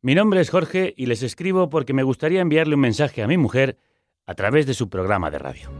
[0.00, 3.36] Mi nombre es Jorge y les escribo porque me gustaría enviarle un mensaje a mi
[3.36, 3.78] mujer
[4.26, 5.70] a través de su programa de radio.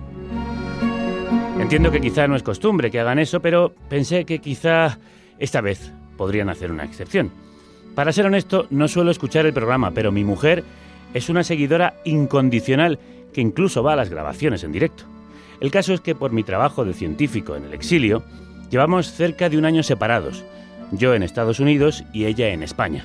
[1.61, 4.99] Entiendo que quizá no es costumbre que hagan eso, pero pensé que quizá
[5.39, 7.31] esta vez podrían hacer una excepción.
[7.95, 10.65] Para ser honesto, no suelo escuchar el programa, pero mi mujer
[11.15, 12.99] es una seguidora incondicional
[13.33, 15.05] que incluso va a las grabaciones en directo.
[15.61, 18.25] El caso es que por mi trabajo de científico en el exilio,
[18.69, 20.45] llevamos cerca de un año separados,
[20.91, 23.05] yo en Estados Unidos y ella en España.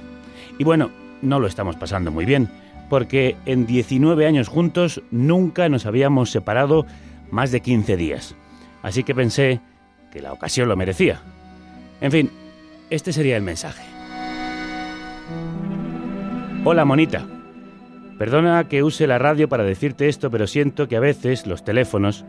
[0.58, 0.92] Y bueno,
[1.24, 2.50] no lo estamos pasando muy bien,
[2.90, 6.86] porque en 19 años juntos nunca nos habíamos separado
[7.32, 8.36] más de 15 días.
[8.84, 9.62] Así que pensé
[10.12, 11.22] que la ocasión lo merecía.
[12.02, 12.30] En fin,
[12.90, 13.82] este sería el mensaje.
[16.66, 17.26] Hola, monita.
[18.20, 22.26] Perdona que use la radio para decirte esto, pero siento que a veces los teléfonos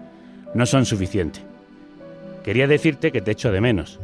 [0.54, 1.44] no son suficientes.
[2.42, 4.00] Quería decirte que te echo de menos,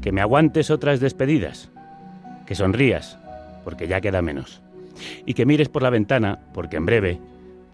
[0.00, 1.70] que me aguantes otras despedidas,
[2.46, 3.18] que sonrías,
[3.64, 4.62] porque ya queda menos,
[5.26, 7.20] y que mires por la ventana, porque en breve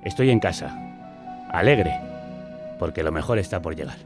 [0.05, 1.95] estoy en casa, alegre,
[2.79, 3.97] porque lo mejor está por llegar.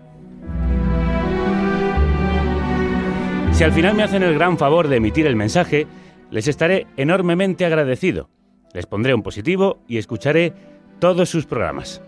[3.53, 5.87] Si al final me hacen el gran favor de emitir el mensaje,
[6.31, 8.31] les estaré enormemente agradecido.
[8.73, 10.55] Les pondré un positivo y escucharé
[10.99, 12.01] todos sus programas.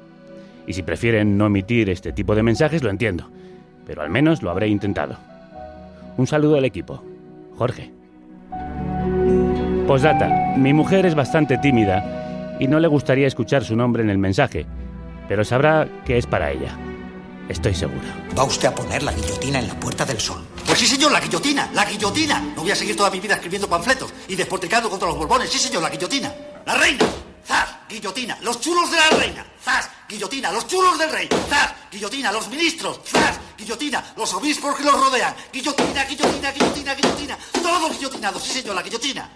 [0.67, 3.29] Y si prefieren no emitir este tipo de mensajes, lo entiendo,
[3.85, 5.17] pero al menos lo habré intentado.
[6.17, 7.03] Un saludo al equipo.
[7.57, 8.02] Jorge.
[9.87, 10.29] Postdata.
[10.57, 14.65] Mi mujer es bastante tímida y no le gustaría escuchar su nombre en el mensaje,
[15.29, 16.77] pero sabrá que es para ella.
[17.49, 18.07] Estoy seguro.
[18.39, 20.41] ¿Va usted a poner la guillotina en la Puerta del Sol?
[20.65, 22.41] Pues sí, señor, la guillotina, la guillotina.
[22.55, 25.51] No voy a seguir toda mi vida escribiendo panfletos y despotricando contra los borbones.
[25.51, 26.33] Sí, señor, la guillotina.
[26.65, 27.05] La reina.
[27.45, 27.77] ¡Zas!
[27.89, 28.39] Guillotina.
[28.43, 29.45] Los chulos de la reina.
[29.61, 29.91] ¡Zas!
[30.09, 30.53] Guillotina.
[30.53, 31.29] Los chulos del rey.
[31.49, 31.75] ¡Zas!
[31.91, 32.31] Guillotina.
[32.31, 33.01] Los ministros.
[33.05, 33.41] ¡Zas!
[33.59, 34.03] Guillotina.
[34.17, 35.35] Los obispos que los rodean.
[35.53, 37.39] Guillotina, guillotina, guillotina, guillotina.
[37.61, 38.43] Todos guillotinados.
[38.43, 39.29] Sí, señor, la guillotina.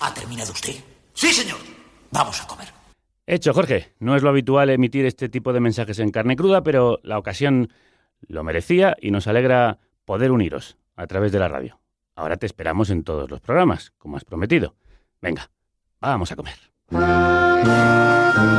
[0.00, 0.74] ¿Ha terminado usted?
[1.14, 1.58] Sí, señor.
[2.10, 2.68] Vamos a comer.
[3.26, 3.94] Hecho, Jorge.
[3.98, 7.70] No es lo habitual emitir este tipo de mensajes en carne cruda, pero la ocasión
[8.28, 11.80] lo merecía y nos alegra poder uniros a través de la radio.
[12.14, 14.74] Ahora te esperamos en todos los programas, como has prometido.
[15.20, 15.50] Venga,
[16.00, 16.54] vamos a comer.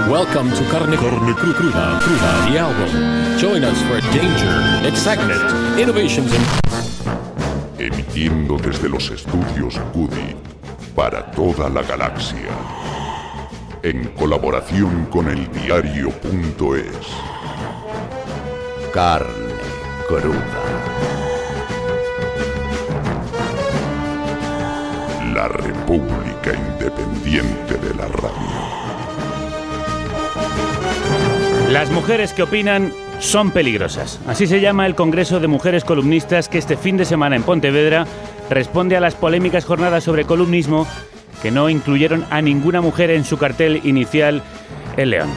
[0.10, 3.38] Welcome to Carne, Carne Cru- Cruda, Cruda, the album.
[3.40, 5.42] Join us for danger, excitement,
[5.80, 10.36] innovations, and emitiendo desde los estudios Cudi
[10.98, 12.50] para toda la galaxia,
[13.84, 17.08] en colaboración con el diario.es.
[18.92, 19.30] Carne
[20.08, 20.64] cruda.
[25.36, 28.88] La República Independiente de la Radio.
[31.70, 34.20] Las mujeres que opinan son peligrosas.
[34.26, 38.08] Así se llama el Congreso de Mujeres Columnistas que este fin de semana en Pontevedra
[38.50, 40.88] responde a las polémicas jornadas sobre columnismo
[41.42, 44.42] que no incluyeron a ninguna mujer en su cartel inicial
[44.96, 45.30] en León.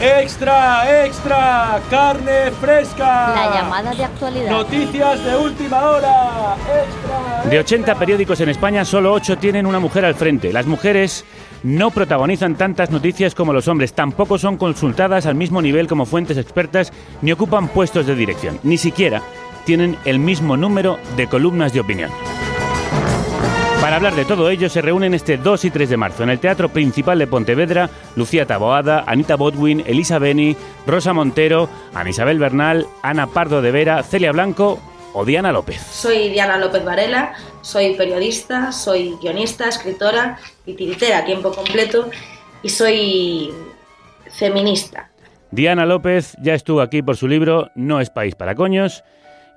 [0.00, 1.80] ¡Extra, extra!
[1.90, 3.34] ¡Carne fresca!
[3.34, 4.48] La llamada de actualidad.
[4.48, 6.54] Noticias de última hora.
[6.54, 7.50] ¡Extra!
[7.50, 10.52] De 80 periódicos en España, solo 8 tienen una mujer al frente.
[10.52, 11.24] Las mujeres
[11.64, 16.38] no protagonizan tantas noticias como los hombres, tampoco son consultadas al mismo nivel como fuentes
[16.38, 19.20] expertas, ni ocupan puestos de dirección, ni siquiera
[19.68, 22.10] tienen el mismo número de columnas de opinión.
[23.82, 26.38] Para hablar de todo ello se reúnen este 2 y 3 de marzo en el
[26.38, 32.86] Teatro Principal de Pontevedra Lucía Taboada, Anita Bodwin, Elisa Beni, Rosa Montero, Ana Isabel Bernal,
[33.02, 34.80] Ana Pardo de Vera, Celia Blanco
[35.12, 35.82] o Diana López.
[35.82, 42.08] Soy Diana López Varela, soy periodista, soy guionista, escritora y tiritera a tiempo completo
[42.62, 43.52] y soy
[44.30, 45.10] feminista.
[45.50, 49.04] Diana López ya estuvo aquí por su libro No es país para coños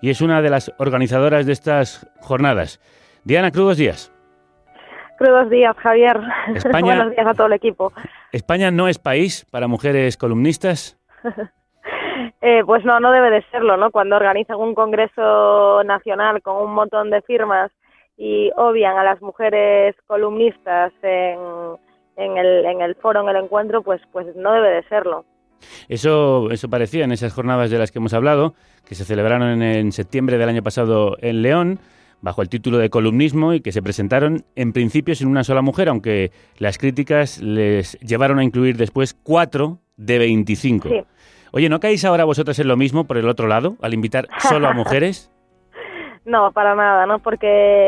[0.01, 2.79] y es una de las organizadoras de estas jornadas.
[3.23, 4.11] Diana, crudos días.
[5.17, 6.19] Crudos días, Javier.
[6.55, 7.93] España- Buenos días a todo el equipo.
[8.31, 10.97] ¿España no es país para mujeres columnistas?
[12.43, 13.91] Eh, pues no, no debe de serlo, ¿no?
[13.91, 17.71] Cuando organizan un congreso nacional con un montón de firmas
[18.17, 21.39] y obvian a las mujeres columnistas en,
[22.17, 25.25] en, el, en el foro, en el encuentro, pues, pues no debe de serlo.
[25.89, 28.53] Eso, eso parecía en esas jornadas de las que hemos hablado,
[28.85, 31.79] que se celebraron en, en septiembre del año pasado en León,
[32.21, 35.89] bajo el título de columnismo y que se presentaron en principio sin una sola mujer,
[35.89, 40.89] aunque las críticas les llevaron a incluir después cuatro de 25.
[40.89, 41.03] Sí.
[41.53, 44.67] Oye, ¿no caéis ahora vosotras en lo mismo por el otro lado, al invitar solo
[44.67, 45.31] a mujeres?
[46.23, 47.17] No, para nada, ¿no?
[47.17, 47.47] Porque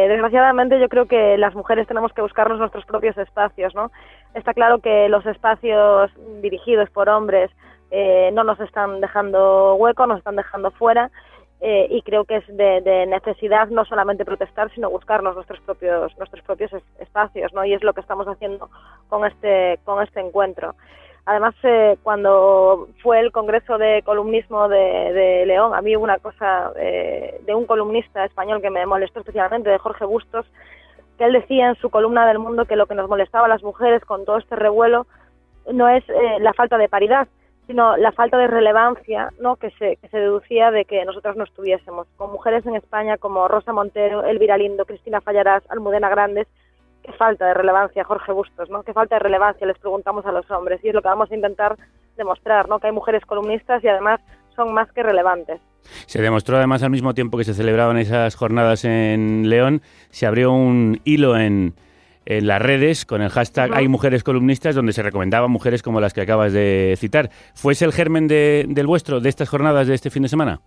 [0.09, 3.91] desgraciadamente yo creo que las mujeres tenemos que buscarnos nuestros propios espacios, ¿no?
[4.33, 7.51] Está claro que los espacios dirigidos por hombres
[7.91, 11.11] eh, no nos están dejando hueco, nos están dejando fuera.
[11.65, 16.43] eh, y creo que es de, necesidad no solamente protestar, sino buscarnos nuestros propios, nuestros
[16.43, 17.63] propios espacios, ¿no?
[17.63, 18.69] Y es lo que estamos haciendo
[19.07, 20.75] con este, con este encuentro.
[21.25, 27.39] Además, eh, cuando fue el Congreso de Columnismo de, León, a mí una cosa eh,
[27.45, 30.45] de un columnista español que me molestó especialmente, de Jorge Bustos,
[31.25, 34.03] él decía en su columna del Mundo que lo que nos molestaba a las mujeres
[34.05, 35.05] con todo este revuelo
[35.71, 37.27] no es eh, la falta de paridad,
[37.67, 39.55] sino la falta de relevancia ¿no?
[39.55, 42.07] que, se, que se deducía de que nosotras no estuviésemos.
[42.17, 46.47] Con mujeres en España como Rosa Montero, Elvira Lindo, Cristina Fallarás, Almudena Grandes,
[47.03, 48.83] qué falta de relevancia, Jorge Bustos, ¿no?
[48.83, 51.35] Qué falta de relevancia les preguntamos a los hombres y es lo que vamos a
[51.35, 51.77] intentar
[52.17, 52.79] demostrar, ¿no?
[52.79, 54.19] Que hay mujeres columnistas y además
[54.55, 55.61] son más que relevantes.
[56.05, 60.51] Se demostró además al mismo tiempo que se celebraban esas jornadas en León, se abrió
[60.51, 61.73] un hilo en,
[62.25, 66.13] en las redes con el hashtag Hay mujeres columnistas donde se recomendaban mujeres como las
[66.13, 67.29] que acabas de citar.
[67.53, 70.61] ¿Fue ese el germen de, del vuestro, de estas jornadas de este fin de semana?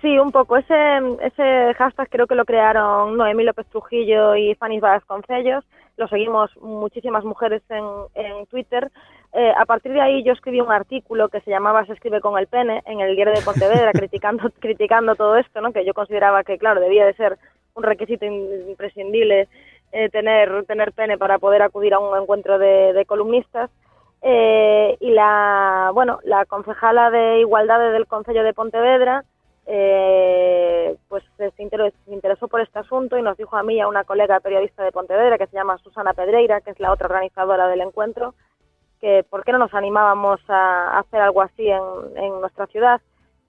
[0.00, 0.56] Sí, un poco.
[0.56, 5.64] Ese, ese hashtag creo que lo crearon Noemí López Trujillo y Fanny Vasconcellos.
[5.96, 8.90] Lo seguimos muchísimas mujeres en, en Twitter.
[9.34, 12.38] Eh, a partir de ahí yo escribí un artículo que se llamaba Se escribe con
[12.38, 15.72] el pene en el diario de Pontevedra criticando, criticando todo esto, ¿no?
[15.72, 17.38] que yo consideraba que, claro, debía de ser
[17.74, 19.48] un requisito imprescindible
[19.92, 23.70] eh, tener, tener pene para poder acudir a un encuentro de, columnistas.
[24.22, 29.24] Eh, y la, bueno, la concejala de Igualdad del Consejo de Pontevedra
[29.66, 34.04] eh, pues se interesó, por este asunto y nos dijo a mí y a una
[34.04, 37.80] colega periodista de Pontevedra que se llama Susana Pedreira, que es la otra organizadora del
[37.80, 38.34] encuentro,
[39.02, 43.02] que por qué no nos animábamos a, hacer algo así en, nuestra ciudad.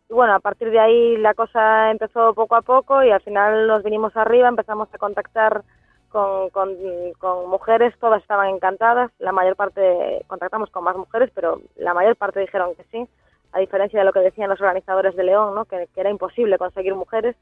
[0.09, 3.67] Y bueno, a partir de ahí la cosa empezó poco a poco y al final
[3.67, 5.63] nos vinimos arriba, empezamos a contactar
[6.09, 6.75] con, con,
[7.19, 12.17] con mujeres, todas estaban encantadas, la mayor parte, contactamos con más mujeres, pero la mayor
[12.17, 13.07] parte dijeron que sí
[13.53, 15.65] a diferencia de lo que decían los organizadores de León, ¿no?
[15.65, 17.35] que, era imposible conseguir mujeres.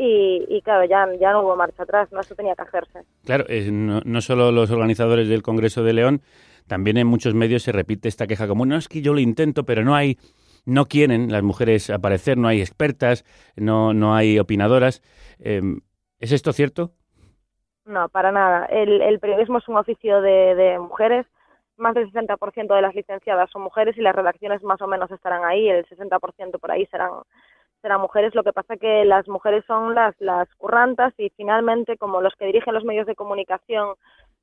[0.00, 2.20] Y, claro, ya, ya no hubo marcha atrás, ¿no?
[2.20, 3.00] eso tenía que hacerse.
[3.24, 6.22] Claro, no, no, solo los organizadores del Congreso de León,
[6.68, 9.64] también en muchos medios se repite esta queja común, no es que yo lo intento,
[9.64, 10.16] pero no hay,
[10.64, 13.24] no quieren las mujeres aparecer, no hay expertas,
[13.56, 15.02] no, no hay opinadoras.
[15.40, 15.80] Em,
[16.20, 16.92] ¿Es esto cierto?
[17.84, 18.66] No, para nada.
[18.66, 21.26] El, el periodismo es un oficio de, de mujeres
[21.78, 25.44] más del 60% de las licenciadas son mujeres y las redacciones más o menos estarán
[25.44, 27.10] ahí, el 60% por ahí serán
[27.82, 32.20] serán mujeres, lo que pasa que las mujeres son las las currantas y finalmente como
[32.20, 33.94] los que dirigen los medios de comunicación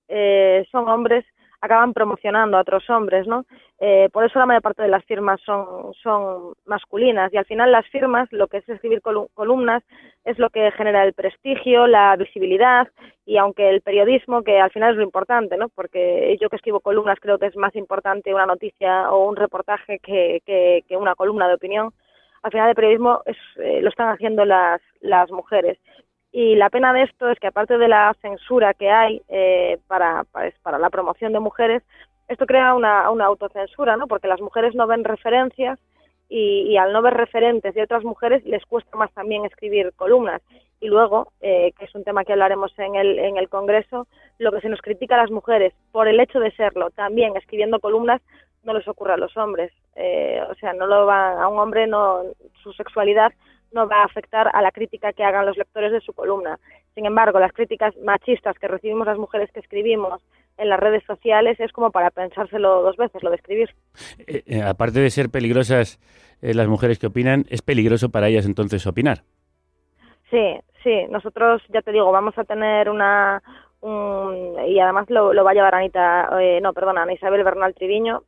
[0.07, 1.25] eh, son hombres,
[1.61, 3.45] acaban promocionando a otros hombres, ¿no?
[3.79, 7.71] Eh, por eso la mayor parte de las firmas son, son masculinas y al final
[7.71, 9.83] las firmas, lo que es escribir columnas,
[10.23, 12.87] es lo que genera el prestigio, la visibilidad
[13.25, 15.69] y aunque el periodismo, que al final es lo importante, ¿no?
[15.69, 19.99] Porque yo que escribo columnas creo que es más importante una noticia o un reportaje
[19.99, 21.91] que, una columna de opinión,
[22.45, 25.79] al final el periodismo es, eh, lo están haciendo las, las mujeres.
[26.31, 30.25] Y la pena de esto es que aparte de la censura que hay eh, para,
[30.61, 31.81] para, la promoción de mujeres,
[32.27, 34.05] esto crea una, una autocensura, ¿no?
[34.05, 35.79] Porque las mujeres no ven referencias
[36.29, 40.43] y, al no ver referentes de otras mujeres les cuesta más también escribir columnas.
[40.79, 44.05] Y luego, eh, que es un tema que hablaremos en el, en el Congreso,
[44.37, 47.79] lo que se nos critica a las mujeres por el hecho de serlo, también escribiendo
[47.79, 48.21] columnas,
[48.63, 49.71] no les ocurre a los hombres.
[49.95, 52.23] Eh, o sea, no lo va a un hombre, no
[52.61, 53.31] su sexualidad
[53.75, 56.57] no va a afectar a la crítica que hagan los lectores de su columna.
[56.95, 60.21] Sin embargo, las críticas machistas que recibimos las mujeres que escribimos
[60.57, 63.69] en las redes sociales es como para pensárselo dos veces, lo de escribir.
[64.19, 65.99] Eh, eh, aparte de ser peligrosas
[66.41, 69.23] eh, las mujeres que opinan, ¿es peligroso para ellas entonces opinar?
[70.29, 71.05] Sí, sí.
[71.09, 73.43] Nosotros, ya te digo, vamos a tener una...
[74.67, 76.29] y además lo, lo, va a llevar Anita,
[76.61, 78.23] no, perdona, Ana Isabel Bernal Triviño,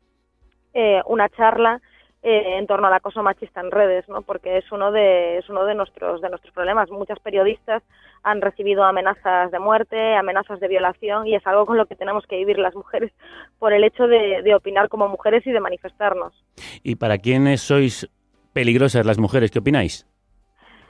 [1.05, 1.81] una charla
[2.23, 4.23] eh, en torno al acoso machista en redes, ¿no?
[4.23, 6.89] Porque es uno de es uno de nuestros de nuestros problemas.
[6.89, 7.83] Muchos periodistas
[8.23, 12.25] han recibido amenazas de muerte, amenazas de violación y es algo con lo que tenemos
[12.25, 13.13] que vivir las mujeres
[13.59, 16.33] por el hecho de, opinar como mujeres y de manifestarnos.
[16.81, 18.09] ¿Y para quiénes sois
[18.51, 19.51] peligrosas las mujeres?
[19.51, 20.05] ¿Qué opináis?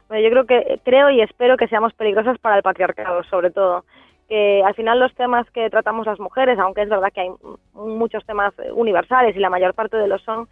[0.10, 3.84] yo creo que creo y espero que seamos peligrosas para el patriarcado, sobre todo
[4.27, 7.29] que al final los temas que tratamos las mujeres, aunque es verdad que hay
[7.74, 10.48] muchos temas universales y la mayor parte de los son,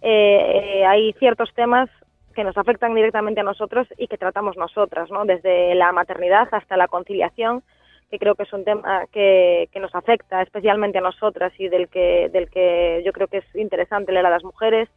[0.00, 1.88] eh, hay ciertos temas
[2.34, 5.24] que nos afectan directamente a nosotros y que tratamos nosotras, ¿no?
[5.24, 7.62] Desde la maternidad hasta la conciliación,
[8.10, 11.88] que creo que es un tema que, que nos afecta especialmente a nosotras y del
[11.88, 14.88] que, del que yo creo que es interesante leer a las mujeres,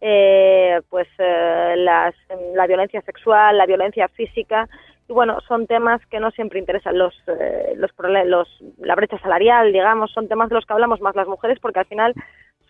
[0.00, 2.14] eh, pues eh, las,
[2.54, 4.68] la violencia sexual, la violencia física,
[5.08, 7.90] y bueno, son temas que no siempre interesan los, eh, los,
[8.26, 8.48] los,
[8.78, 11.86] la brecha salarial, digamos, son temas de los que hablamos más las mujeres porque al
[11.86, 12.14] final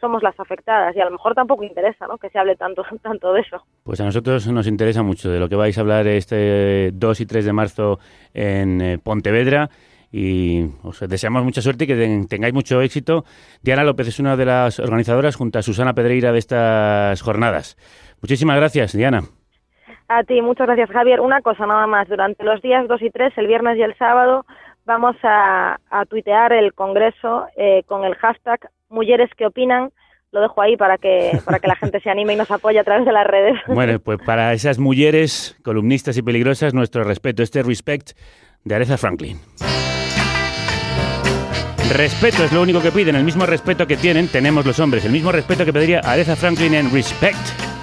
[0.01, 2.19] somos las afectadas y a lo mejor tampoco interesa ¿no?
[2.19, 3.63] que se hable tanto, tanto de eso.
[3.83, 7.27] Pues a nosotros nos interesa mucho de lo que vais a hablar este 2 y
[7.27, 7.99] 3 de marzo
[8.33, 9.69] en eh, Pontevedra
[10.11, 13.25] y os deseamos mucha suerte y que tengáis mucho éxito.
[13.63, 17.77] Diana López es una de las organizadoras junto a Susana Pedreira de estas jornadas.
[18.23, 19.23] Muchísimas gracias, Diana.
[20.09, 21.21] A ti, muchas gracias, Javier.
[21.21, 24.47] Una cosa nada más, durante los días 2 y 3, el viernes y el sábado,
[24.87, 29.91] vamos a, tuitear el Congreso eh, con el hashtag Mujeres que opinan.
[30.33, 32.85] Lo dejo ahí para que, para que la gente se anime y nos apoye a
[32.85, 33.55] través de las redes.
[33.67, 38.13] Bueno, pues para esas mujeres columnistas y peligrosas, nuestro respeto, este respect
[38.65, 39.39] de Aretha Franklin.
[41.95, 45.13] Respeto es lo único que piden, el mismo respeto que tienen, tenemos los hombres, el
[45.13, 47.78] mismo respeto que pediría Aretha Franklin en Respect.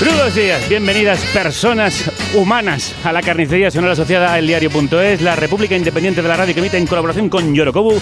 [0.00, 6.20] Buenos días, bienvenidas personas humanas a la carnicería sonora asociada a eldiario.es, la República Independiente
[6.20, 8.00] de la Radio que emite en colaboración con Yorokobu.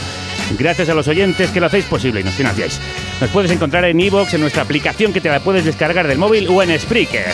[0.59, 2.81] Gracias a los oyentes que lo hacéis posible y nos financiáis.
[3.21, 6.49] Nos puedes encontrar en iVoox, en nuestra aplicación que te la puedes descargar del móvil
[6.49, 7.27] o en Spreaker.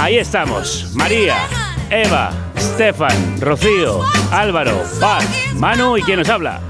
[0.00, 1.36] Ahí estamos, María,
[1.88, 6.60] Eva, Stefan, Rocío, Álvaro, Paz, Manu y quien nos habla.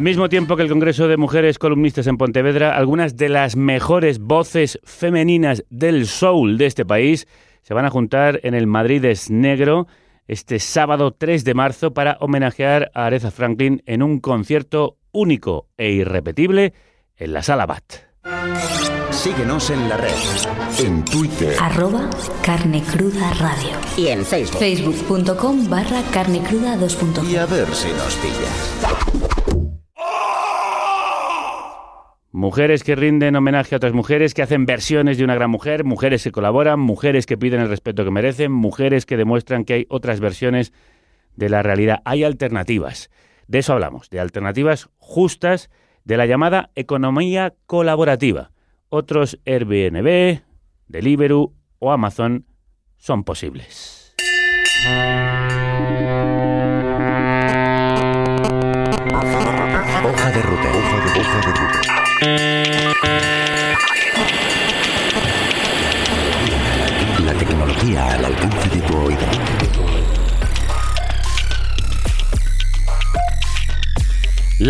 [0.00, 4.18] Al mismo tiempo que el Congreso de Mujeres Columnistas en Pontevedra, algunas de las mejores
[4.18, 7.28] voces femeninas del soul de este país
[7.60, 9.88] se van a juntar en el Madrid es Negro
[10.26, 15.90] este sábado 3 de marzo para homenajear a Aretha Franklin en un concierto único e
[15.90, 16.72] irrepetible
[17.18, 17.82] en la Sala Bat.
[19.10, 20.14] Síguenos en la red.
[20.78, 21.54] En Twitter.
[21.60, 22.08] Arroba
[22.42, 23.76] Carne Cruda Radio.
[23.98, 24.60] Y en Facebook.
[24.60, 27.30] Facebook.com barra Carne Cruda 2.0.
[27.30, 29.29] Y a ver si nos pillas.
[32.32, 36.22] Mujeres que rinden homenaje a otras mujeres, que hacen versiones de una gran mujer, mujeres
[36.22, 40.20] que colaboran, mujeres que piden el respeto que merecen, mujeres que demuestran que hay otras
[40.20, 40.72] versiones
[41.34, 42.02] de la realidad.
[42.04, 43.10] Hay alternativas.
[43.48, 45.70] De eso hablamos, de alternativas justas
[46.04, 48.52] de la llamada economía colaborativa.
[48.90, 50.42] Otros Airbnb,
[50.86, 52.46] Deliveroo o Amazon
[52.96, 54.14] son posibles.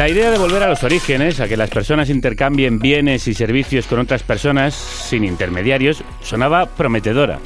[0.01, 3.87] La idea de volver a los orígenes, a que las personas intercambien bienes y servicios
[3.87, 7.39] con otras personas sin intermediarios, sonaba prometedora.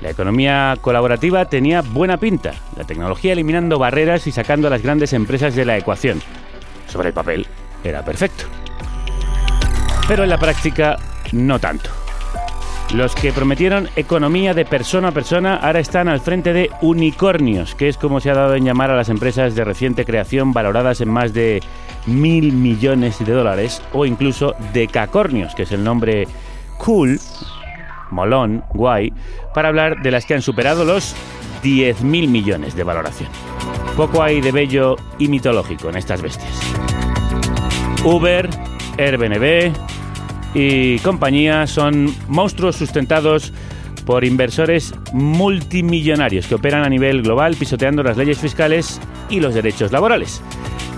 [0.00, 5.12] La economía colaborativa tenía buena pinta, la tecnología eliminando barreras y sacando a las grandes
[5.12, 6.22] empresas de la ecuación.
[6.88, 7.46] Sobre el papel,
[7.84, 8.46] era perfecto
[10.08, 10.96] pero en la práctica
[11.32, 11.90] no tanto.
[12.94, 17.88] Los que prometieron economía de persona a persona ahora están al frente de unicornios, que
[17.88, 21.10] es como se ha dado en llamar a las empresas de reciente creación valoradas en
[21.10, 21.60] más de
[22.08, 26.26] mil millones de dólares, o incluso decacornios, que es el nombre
[26.78, 27.20] cool,
[28.10, 29.12] molón, guay,
[29.54, 31.14] para hablar de las que han superado los
[31.62, 33.28] 10.000 millones de valoración.
[33.96, 36.52] Poco hay de bello y mitológico en estas bestias.
[38.04, 38.48] Uber,
[38.96, 39.72] Airbnb
[40.54, 43.52] y compañía son monstruos sustentados
[44.06, 49.92] por inversores multimillonarios que operan a nivel global pisoteando las leyes fiscales y los derechos
[49.92, 50.40] laborales.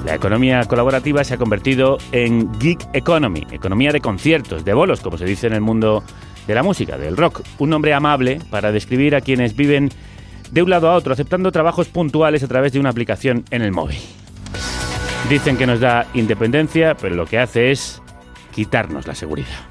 [0.05, 5.19] La economía colaborativa se ha convertido en gig economy, economía de conciertos, de bolos, como
[5.19, 6.03] se dice en el mundo
[6.47, 7.43] de la música, del rock.
[7.59, 9.91] Un nombre amable para describir a quienes viven
[10.51, 13.73] de un lado a otro, aceptando trabajos puntuales a través de una aplicación en el
[13.73, 13.99] móvil.
[15.29, 18.03] Dicen que nos da independencia, pero lo que hace es
[18.53, 19.70] quitarnos la seguridad.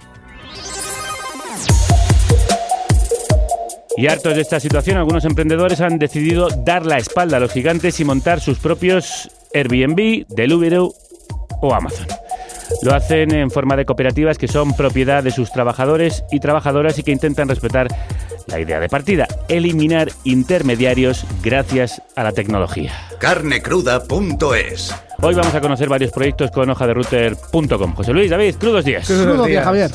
[4.00, 8.00] Y hartos de esta situación, algunos emprendedores han decidido dar la espalda a los gigantes
[8.00, 10.94] y montar sus propios Airbnb, Deliveroo
[11.62, 12.08] o Amazon.
[12.82, 17.04] Lo hacen en forma de cooperativas que son propiedad de sus trabajadores y trabajadoras y
[17.04, 17.90] que intentan respetar
[18.48, 22.94] la idea de partida, eliminar intermediarios gracias a la tecnología.
[23.20, 27.96] Carnecruda.es Hoy vamos a conocer varios proyectos con hojaderouter.com.
[27.96, 29.06] José Luis, David, crudos días.
[29.06, 29.92] Crudos días, Javier.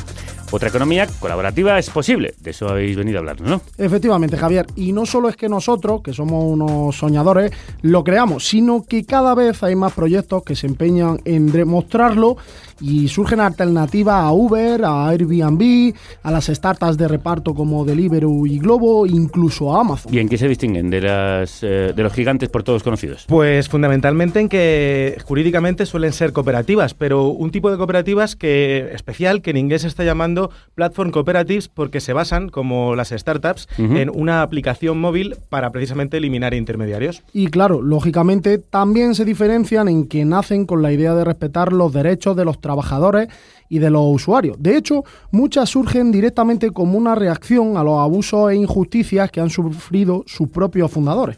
[0.50, 2.34] Otra economía colaborativa es posible.
[2.40, 3.60] De eso habéis venido a hablar, ¿no?
[3.76, 4.66] Efectivamente, Javier.
[4.76, 9.34] Y no solo es que nosotros, que somos unos soñadores, lo creamos, sino que cada
[9.34, 12.36] vez hay más proyectos que se empeñan en demostrarlo
[12.81, 18.59] y surgen alternativas a Uber, a Airbnb, a las startups de reparto como Deliveroo y
[18.59, 20.12] Globo, incluso a Amazon.
[20.14, 23.25] ¿Y en qué se distinguen de, las, eh, de los gigantes por todos conocidos?
[23.28, 29.43] Pues fundamentalmente en que jurídicamente suelen ser cooperativas, pero un tipo de cooperativas que especial
[29.43, 34.11] que en inglés se está llamando platform cooperatives porque se basan, como las startups, en
[34.11, 37.23] una aplicación móvil para precisamente eliminar intermediarios.
[37.33, 41.93] Y claro, lógicamente también se diferencian en que nacen con la idea de respetar los
[41.93, 43.28] derechos de los trabajadores
[43.68, 44.56] y de los usuarios.
[44.59, 49.50] De hecho, muchas surgen directamente como una reacción a los abusos e injusticias que han
[49.50, 51.37] sufrido sus propios fundadores.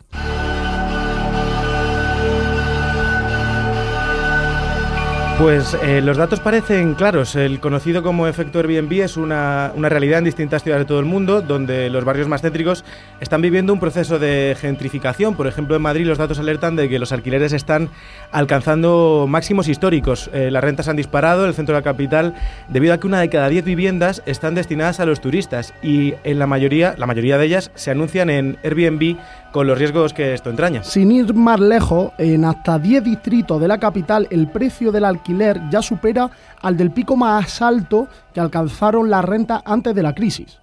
[5.38, 7.36] Pues eh, los datos parecen claros.
[7.36, 11.04] El conocido como efecto Airbnb es una, una realidad en distintas ciudades de todo el
[11.04, 12.86] mundo, donde los barrios más céntricos
[13.20, 15.36] están viviendo un proceso de gentrificación.
[15.36, 17.90] Por ejemplo, en Madrid los datos alertan de que los alquileres están
[18.32, 20.30] alcanzando máximos históricos.
[20.32, 22.34] Eh, las rentas han disparado en el centro de la capital
[22.68, 26.38] debido a que una de cada diez viviendas están destinadas a los turistas y en
[26.38, 29.18] la mayoría, la mayoría de ellas se anuncian en Airbnb
[29.56, 30.84] con los riesgos que esto entraña.
[30.84, 35.58] Sin ir más lejos, en hasta 10 distritos de la capital el precio del alquiler
[35.70, 40.60] ya supera al del pico más alto que alcanzaron las rentas antes de la crisis.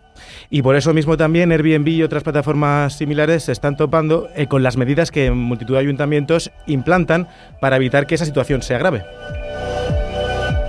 [0.52, 4.62] Y por eso mismo también Airbnb y otras plataformas similares se están topando eh, con
[4.62, 7.28] las medidas que multitud de ayuntamientos implantan
[7.60, 9.04] para evitar que esa situación se agrave.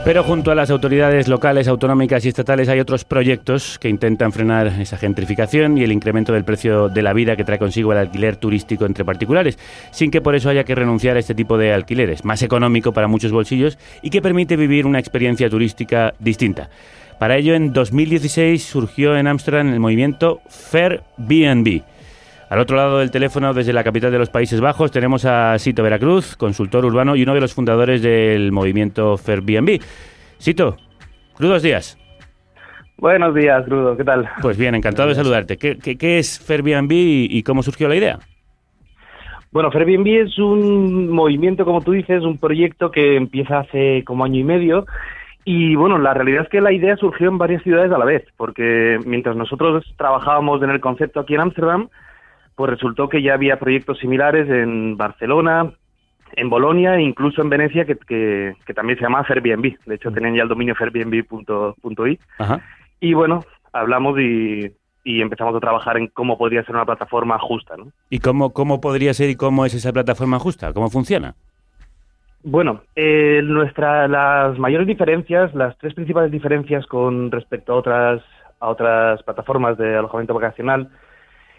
[0.05, 4.67] Pero junto a las autoridades locales, autonómicas y estatales hay otros proyectos que intentan frenar
[4.67, 8.37] esa gentrificación y el incremento del precio de la vida que trae consigo el alquiler
[8.37, 9.59] turístico entre particulares,
[9.93, 13.09] sin que por eso haya que renunciar a este tipo de alquileres, más económico para
[13.09, 16.69] muchos bolsillos y que permite vivir una experiencia turística distinta.
[17.19, 21.83] Para ello, en 2016 surgió en Ámsterdam el movimiento Fairbnb.
[22.51, 25.83] Al otro lado del teléfono, desde la capital de los Países Bajos, tenemos a Sito
[25.83, 29.81] Veracruz, consultor urbano y uno de los fundadores del movimiento Fairbnb.
[30.39, 30.77] Sito,
[31.35, 31.99] crudos días.
[32.97, 34.29] Buenos días, Crudo, ¿qué tal?
[34.41, 35.57] Pues bien, encantado de saludarte.
[35.57, 38.19] ¿Qué, qué, qué es Fairbnb y, y cómo surgió la idea?
[39.51, 44.39] Bueno, Fairbnb es un movimiento, como tú dices, un proyecto que empieza hace como año
[44.41, 44.87] y medio.
[45.45, 48.25] Y bueno, la realidad es que la idea surgió en varias ciudades a la vez,
[48.37, 51.89] porque mientras nosotros trabajábamos en el concepto aquí en Ámsterdam,
[52.57, 55.73] pues resultó que ya había proyectos similares en Barcelona,
[56.37, 59.77] en Bolonia e incluso en Venecia, que, que, que también se llama Fairbnb.
[59.87, 62.19] De hecho, tenían ya el dominio fairbnb.i.
[62.39, 62.61] Ajá.
[63.01, 64.73] Y bueno, hablamos y,
[65.05, 67.93] y empezamos a trabajar en cómo podría ser una plataforma justa, ¿no?
[68.09, 70.73] ¿Y cómo, cómo podría ser y cómo es esa plataforma justa?
[70.73, 71.35] ¿Cómo funciona?
[72.43, 78.23] Bueno, eh, nuestra, las mayores diferencias, las tres principales diferencias con respecto a otras,
[78.61, 80.91] a otras plataformas de alojamiento vacacional,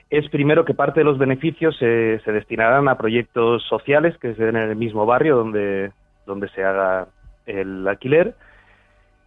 [0.10, 4.46] es primero que parte de los beneficios se, se destinarán a proyectos sociales que se
[4.46, 5.92] den en el mismo barrio donde,
[6.26, 7.08] donde se haga
[7.46, 8.36] el alquiler,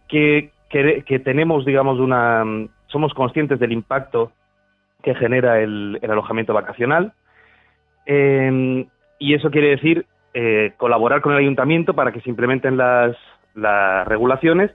[0.07, 2.43] que, que, tenemos, digamos, una,
[2.87, 4.31] somos conscientes del impacto
[5.03, 7.13] que genera el, alojamiento vacacional,
[8.05, 8.85] eh,
[9.19, 13.15] y eso quiere decir eh, colaborar con el ayuntamiento para que se implementen las,
[13.55, 14.71] las regulaciones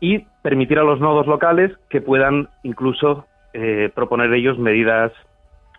[0.00, 5.12] y permitir a los nodos locales que puedan incluso eh, proponer ellos medidas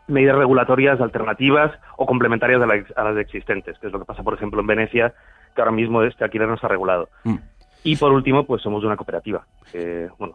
[0.10, 4.24] medidas regulatorias alternativas o complementarias a, la- a las existentes, que es lo que pasa,
[4.24, 5.14] por ejemplo, en Venecia,
[5.56, 7.10] que ahora mismo este alquiler no está regulado.
[7.24, 7.36] Mm.
[7.84, 10.34] Y por último, pues somos una cooperativa, que, bueno,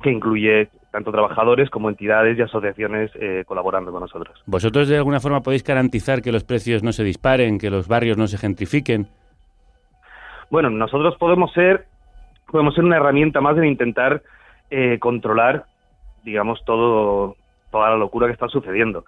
[0.00, 4.42] que incluye tanto trabajadores como entidades y asociaciones eh, colaborando con nosotros.
[4.46, 8.16] ¿Vosotros de alguna forma podéis garantizar que los precios no se disparen, que los barrios
[8.16, 9.08] no se gentrifiquen?
[10.50, 11.86] Bueno, nosotros podemos ser,
[12.50, 14.22] podemos ser una herramienta más de intentar
[14.70, 15.64] eh, controlar,
[16.22, 17.36] digamos, todo,
[17.70, 19.04] toda la locura que está sucediendo.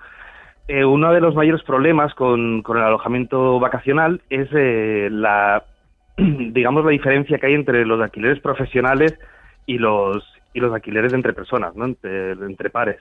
[0.68, 5.64] Eh, uno de los mayores problemas con, el alojamiento vacacional es eh, la,
[6.16, 9.18] digamos, la diferencia que hay entre los alquileres profesionales
[9.66, 11.84] y los y los alquileres entre personas, ¿no?
[11.84, 13.00] entre, pares.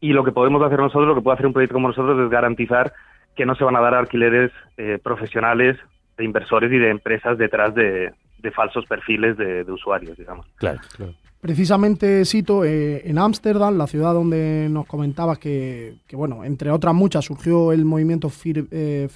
[0.00, 2.30] Y lo que podemos hacer nosotros, lo que puede hacer un proyecto como nosotros, es
[2.30, 2.92] garantizar
[3.36, 5.76] que no se van a dar alquileres eh, profesionales
[6.16, 10.46] de inversores y de empresas detrás de, de falsos perfiles de, de, usuarios, digamos.
[10.56, 11.12] Claro, claro.
[11.40, 16.94] Precisamente cito eh, en Ámsterdam, la ciudad donde nos comentabas que, que, bueno, entre otras
[16.94, 19.08] muchas surgió el movimiento Fir, eh.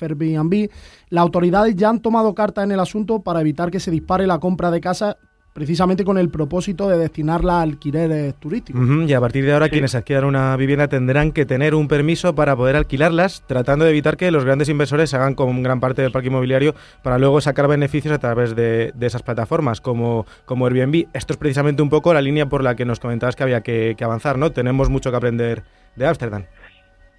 [1.11, 4.39] Las autoridades ya han tomado carta en el asunto para evitar que se dispare la
[4.39, 5.17] compra de casas
[5.55, 8.83] precisamente con el propósito de destinarla a alquileres turísticos.
[8.83, 9.71] Uh -huh, y a partir de ahora, sí.
[9.71, 14.17] quienes adquieran una vivienda tendrán que tener un permiso para poder alquilarlas, tratando de evitar
[14.17, 17.69] que los grandes inversores se hagan con gran parte del parque inmobiliario para luego sacar
[17.69, 21.07] beneficios a través de, de esas plataformas como, como, Airbnb.
[21.15, 23.95] Esto es precisamente un poco la línea por la que nos comentabas que había que,
[23.97, 24.51] que avanzar, ¿no?
[24.51, 25.63] Tenemos mucho que aprender
[25.95, 26.47] de Ámsterdam.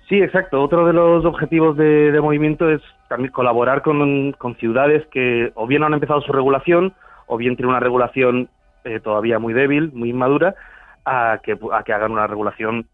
[0.09, 0.61] Sí, exacto.
[0.61, 5.65] Otro de los objetivos de, de movimiento es también colaborar con, con ciudades que o
[5.67, 6.93] bien han empezado su regulación
[7.27, 8.49] o bien tiene una regulación
[8.83, 10.55] eh, todavía muy débil, muy inmadura,
[11.05, 12.87] a que, a que hagan una regulación,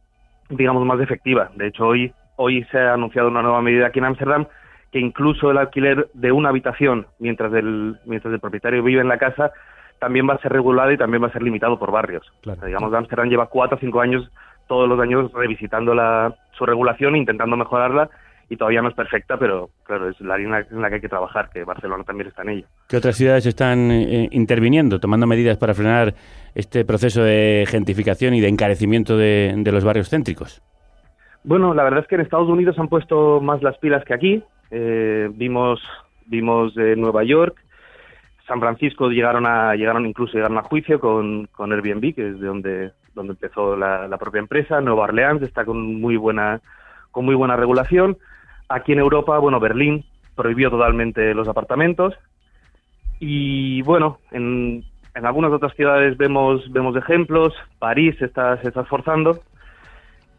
[0.49, 1.51] digamos, más efectiva.
[1.55, 4.45] De hecho, hoy, hoy se ha anunciado una nueva medida aquí en Ámsterdam
[4.91, 9.17] que incluso el alquiler de una habitación mientras el, mientras el propietario vive en la
[9.17, 9.51] casa
[9.99, 12.29] también va a ser regulado y también va a ser limitado por barrios.
[12.41, 12.57] Claro.
[12.57, 14.29] O sea, digamos, Ámsterdam lleva cuatro o cinco años,
[14.67, 18.09] todos los años, revisitando la, su regulación, intentando mejorarla
[18.51, 21.07] y todavía no es perfecta, pero claro, es la línea en la que hay que
[21.07, 22.67] trabajar, que Barcelona también está en ello.
[22.89, 26.13] ¿Qué otras ciudades están eh, interviniendo, tomando medidas para frenar
[26.53, 30.61] este proceso de gentrificación y de encarecimiento de, de, los barrios céntricos?
[31.45, 34.43] Bueno, la verdad es que en Estados Unidos han puesto más las pilas que aquí.
[34.69, 35.79] Eh, vimos
[36.25, 37.55] vimos eh, Nueva York,
[38.47, 42.47] San Francisco llegaron a llegaron incluso llegaron a juicio con, con Airbnb, que es de
[42.47, 44.81] donde donde empezó la, la propia empresa.
[44.81, 46.59] Nueva Orleans está con muy buena
[47.11, 48.17] con muy buena regulación.
[48.71, 50.05] Aquí en Europa, bueno, Berlín
[50.35, 52.13] prohibió totalmente los apartamentos.
[53.19, 57.53] Y bueno, en, en algunas otras ciudades vemos, vemos ejemplos.
[57.79, 59.39] París está, se está esforzando.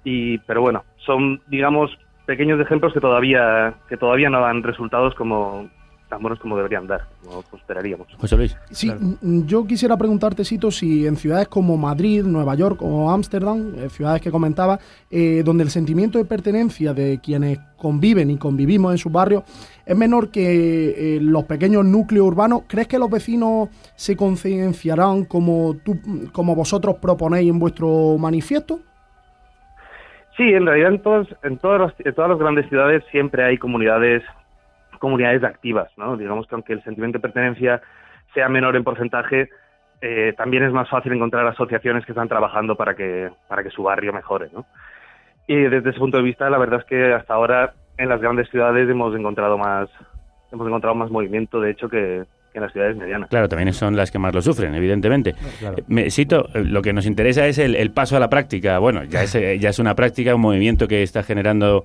[0.05, 5.68] Y, pero bueno, son, digamos, pequeños ejemplos que todavía, que todavía no dan resultados como,
[6.12, 8.07] tan buenos como deberían dar, como esperaríamos.
[8.18, 8.55] José Luis.
[8.70, 9.16] Sí, claro.
[9.46, 14.20] yo quisiera preguntarte, Sito, si en ciudades como Madrid, Nueva York o Ámsterdam, eh, ciudades
[14.20, 14.79] que comentaba,
[15.11, 19.44] eh, donde el sentimiento de pertenencia de quienes conviven y convivimos en sus barrios
[19.87, 25.77] es menor que eh, los pequeños núcleos urbanos, ¿crees que los vecinos se concienciarán como,
[25.83, 25.98] tú,
[26.31, 28.81] como vosotros proponéis en vuestro manifiesto?
[30.37, 33.57] Sí, en realidad en, todos, en, todas las, en todas las grandes ciudades siempre hay
[33.57, 34.22] comunidades
[35.02, 36.16] comunidades activas, ¿no?
[36.16, 37.82] Digamos que aunque el sentimiento de pertenencia
[38.34, 39.48] sea menor en porcentaje,
[40.00, 43.82] eh, también es más fácil encontrar asociaciones que están trabajando para que, para que su
[43.82, 44.64] barrio mejore, ¿no?
[45.48, 48.48] Y desde ese punto de vista, la verdad es que hasta ahora en las grandes
[48.48, 49.88] ciudades hemos encontrado más,
[50.52, 53.28] hemos encontrado más movimiento, de hecho, que, que en las ciudades medianas.
[53.28, 55.34] Claro, también son las que más lo sufren, evidentemente.
[55.58, 55.78] Claro.
[55.88, 58.78] Me cito, lo que nos interesa es el, el, paso a la práctica.
[58.78, 61.82] Bueno, ya es, ya es una práctica, un movimiento que está generando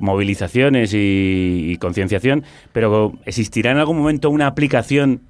[0.00, 5.20] movilizaciones y, y concienciación, pero ¿existirá en algún momento una aplicación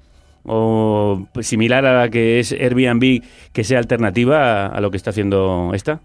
[0.45, 3.21] o similar a la que es Airbnb
[3.53, 5.99] que sea alternativa a, a lo que está haciendo esta?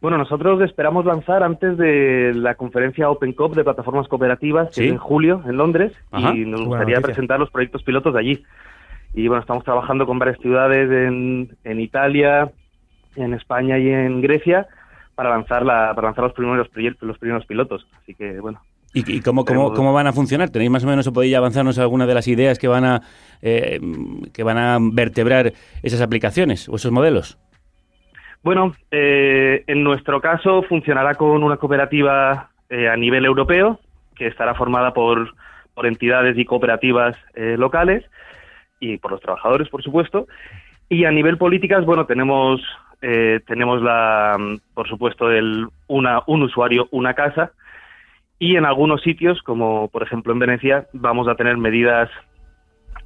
[0.00, 4.86] Bueno, nosotros esperamos lanzar antes de la conferencia Open Cop de plataformas cooperativas, que ¿Sí?
[4.86, 6.34] es en julio en Londres, Ajá.
[6.34, 8.44] y nos gustaría presentar los proyectos pilotos de allí.
[9.12, 12.50] Y bueno, estamos trabajando con varias ciudades en, en Italia,
[13.16, 14.68] en España y en Grecia
[15.20, 17.86] para lanzar la para lanzar los primeros proyectos, los primeros pilotos.
[18.00, 18.58] Así que bueno.
[18.94, 20.48] ¿Y, y cómo, cómo, cómo, van a funcionar?
[20.48, 23.02] ¿Tenéis más o menos o podéis avanzarnos alguna de las ideas que van a
[23.42, 23.78] eh,
[24.32, 25.52] que van a vertebrar
[25.82, 27.38] esas aplicaciones o esos modelos?
[28.42, 33.78] Bueno, eh, en nuestro caso funcionará con una cooperativa eh, a nivel europeo
[34.16, 35.34] que estará formada por,
[35.74, 38.06] por entidades y cooperativas eh, locales
[38.80, 40.26] y por los trabajadores, por supuesto.
[40.90, 42.60] Y a nivel políticas, bueno, tenemos
[43.00, 44.36] eh, tenemos la,
[44.74, 47.52] por supuesto, el una, un usuario, una casa,
[48.38, 52.10] y en algunos sitios, como por ejemplo en Venecia, vamos a tener medidas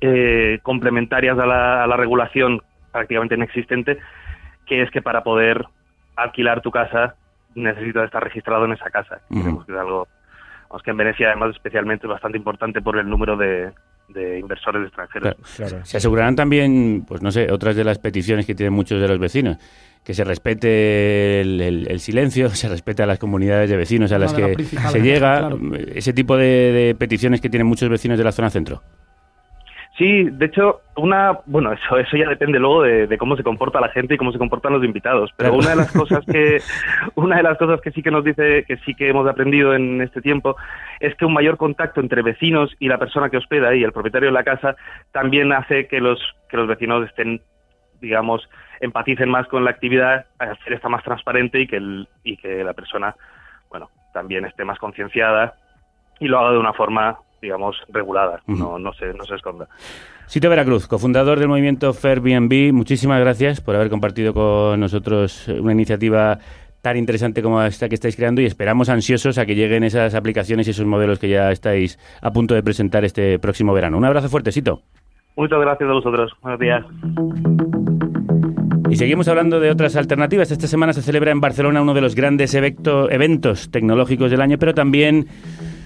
[0.00, 3.98] eh, complementarias a la, a la, regulación prácticamente inexistente,
[4.66, 5.64] que es que para poder
[6.16, 7.16] alquilar tu casa
[7.54, 9.20] necesitas estar registrado en esa casa.
[9.28, 9.42] Uh -huh.
[9.42, 10.08] Creemos que es algo,
[10.70, 13.72] vamos, que en Venecia además especialmente es bastante importante por el número de,
[14.08, 15.34] de inversores extranjeros.
[15.56, 15.86] Claro, claro.
[15.86, 19.18] Se asegurarán también, pues no sé, otras de las peticiones que tienen muchos de los
[19.18, 19.58] vecinos,
[20.02, 24.18] que se respete el, el, el silencio, se respete a las comunidades de vecinos a
[24.18, 25.58] las que se llega, claro.
[25.94, 28.82] ese tipo de, de, peticiones que tienen muchos vecinos de la zona centro.
[29.96, 33.90] Sí, de hecho, una, bueno, eso, eso ya depende luego de, cómo se comporta la
[33.90, 35.30] gente y cómo se comportan los invitados.
[35.36, 36.60] Pero una de las cosas que,
[37.14, 40.00] una de las cosas que sí que nos dice, que sí que hemos aprendido en
[40.00, 40.56] este tiempo,
[40.98, 44.30] es que un mayor contacto entre vecinos y la persona que hospeda y el propietario
[44.30, 44.74] de la casa
[45.12, 47.40] también hace que los, que los vecinos estén,
[48.00, 48.48] digamos,
[48.80, 52.72] empaticen más con la actividad, hacer esta más transparente y que el, y que la
[52.72, 53.14] persona,
[53.70, 55.54] bueno, también esté más concienciada
[56.18, 59.68] y lo haga de una forma digamos, regulada, no, no, se, no se esconda.
[60.26, 66.38] Sito Veracruz, cofundador del movimiento Fairbnb, muchísimas gracias por haber compartido con nosotros una iniciativa
[66.80, 70.66] tan interesante como esta que estáis creando y esperamos ansiosos a que lleguen esas aplicaciones
[70.66, 73.96] y esos modelos que ya estáis a punto de presentar este próximo verano.
[73.96, 74.82] Un abrazo fuerte, Sito.
[75.36, 76.32] Muchas gracias a vosotros.
[76.42, 76.84] Buenos días.
[78.90, 80.50] Y seguimos hablando de otras alternativas.
[80.50, 84.74] Esta semana se celebra en Barcelona uno de los grandes eventos tecnológicos del año, pero
[84.74, 85.26] también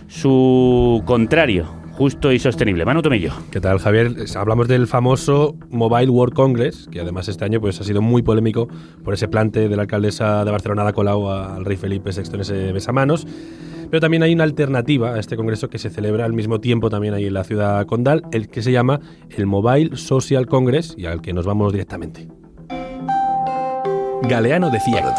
[0.09, 2.85] su contrario, justo y sostenible.
[2.85, 3.33] Manu Tomillo.
[3.51, 4.15] ¿Qué tal, Javier?
[4.37, 8.69] Hablamos del famoso Mobile World Congress, que además este año pues, ha sido muy polémico
[9.05, 12.41] por ese plante de la alcaldesa de Barcelona, Ada Colau, al rey Felipe VI en
[12.41, 13.27] ese besamanos.
[13.91, 17.15] Pero también hay una alternativa a este congreso que se celebra al mismo tiempo también
[17.15, 21.23] ahí en la ciudad condal, el que se llama el Mobile Social Congress y al
[21.23, 22.29] que nos vamos directamente.
[24.23, 25.15] Galeano decía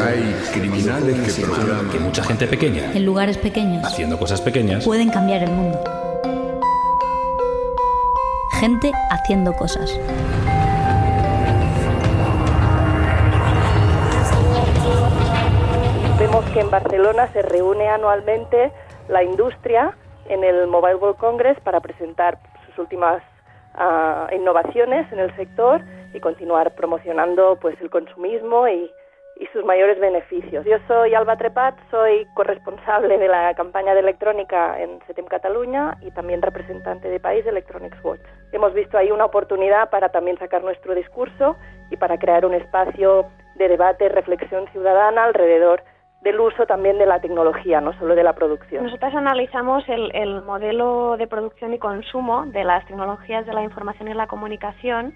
[0.00, 1.42] hay criminales que
[1.90, 5.78] que mucha gente pequeña, en lugares pequeños, haciendo cosas pequeñas, pueden cambiar el mundo.
[8.60, 9.98] Gente haciendo cosas.
[16.18, 18.70] Vemos que en Barcelona se reúne anualmente
[19.08, 19.96] la industria
[20.28, 23.22] en el Mobile World Congress para presentar sus últimas
[23.74, 25.82] ah, innovaciones en el sector
[26.14, 28.90] y continuar promocionando pues el consumismo y,
[29.52, 30.64] sus mayores beneficios.
[30.64, 36.12] Yo soy Alba Trepat, soy corresponsable de la campaña de electrónica en SETEM Cataluña y
[36.12, 38.20] también representante de país de Electronics Watch.
[38.52, 41.56] Hemos visto ahí una oportunidad para también sacar nuestro discurso
[41.90, 45.82] y para crear un espacio de debate y reflexión ciudadana alrededor
[46.22, 48.84] del uso también de la tecnología, no solo de la producción.
[48.84, 54.08] Nosotros analizamos el, el modelo de producción y consumo de las tecnologías de la información
[54.08, 55.14] y la comunicación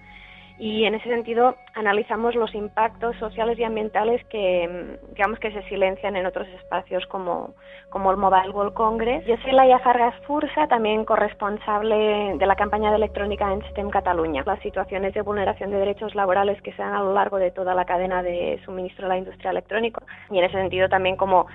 [0.59, 5.61] y en ese sentido analizamos los impactos sociales y ambientales que mm, digamos que se
[5.63, 7.53] silencian en otros espacios como,
[7.89, 9.25] como el Mobile World Congress.
[9.25, 14.43] Yo soy Laia Fargas Fursa, también corresponsable de la campaña de electrónica en STEM Cataluña.
[14.45, 17.75] Las situaciones de vulneración de derechos laborales que se dan a lo largo de toda
[17.75, 21.47] la cadena de suministro de la industria electrónica y en ese sentido también como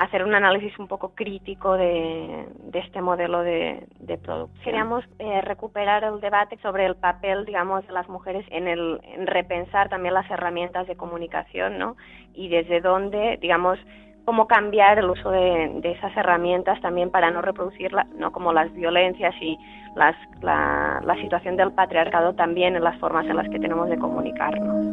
[0.00, 3.86] hacer un análisis un poco crítico de, este modelo de,
[4.22, 4.64] producción.
[4.64, 9.90] Queríamos eh, recuperar el debate sobre el papel, digamos, de las mujeres en, el, repensar
[9.90, 11.96] también las herramientas de comunicación, ¿no?
[12.32, 13.78] Y desde dónde, digamos,
[14.24, 18.32] cómo cambiar el uso de, esas herramientas también para no reproducirla, ¿no?
[18.32, 19.58] Como las violencias y
[19.96, 23.98] las, la, la situación del patriarcado también en las formas en las que tenemos de
[23.98, 24.86] comunicarnos.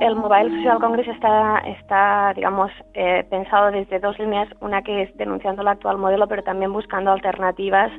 [0.00, 5.16] El Mobile Social Congress está, está digamos, eh, pensado desde dos líneas, una que es
[5.16, 7.90] denunciando el actual modelo, pero también buscando alternativas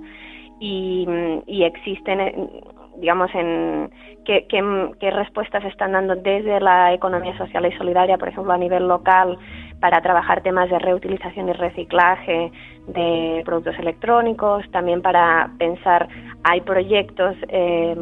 [0.62, 1.06] y,
[1.48, 2.50] existen, eh,
[2.98, 3.92] digamos, en
[4.24, 8.88] qué, qué, respuestas están dando desde la economía social y solidaria, por ejemplo, a nivel
[8.88, 9.38] local,
[9.82, 12.52] para trabajar temas de reutilización y reciclaje
[12.88, 16.08] de productos electrónicos, también para pensar,
[16.44, 17.96] hay proyectos eh,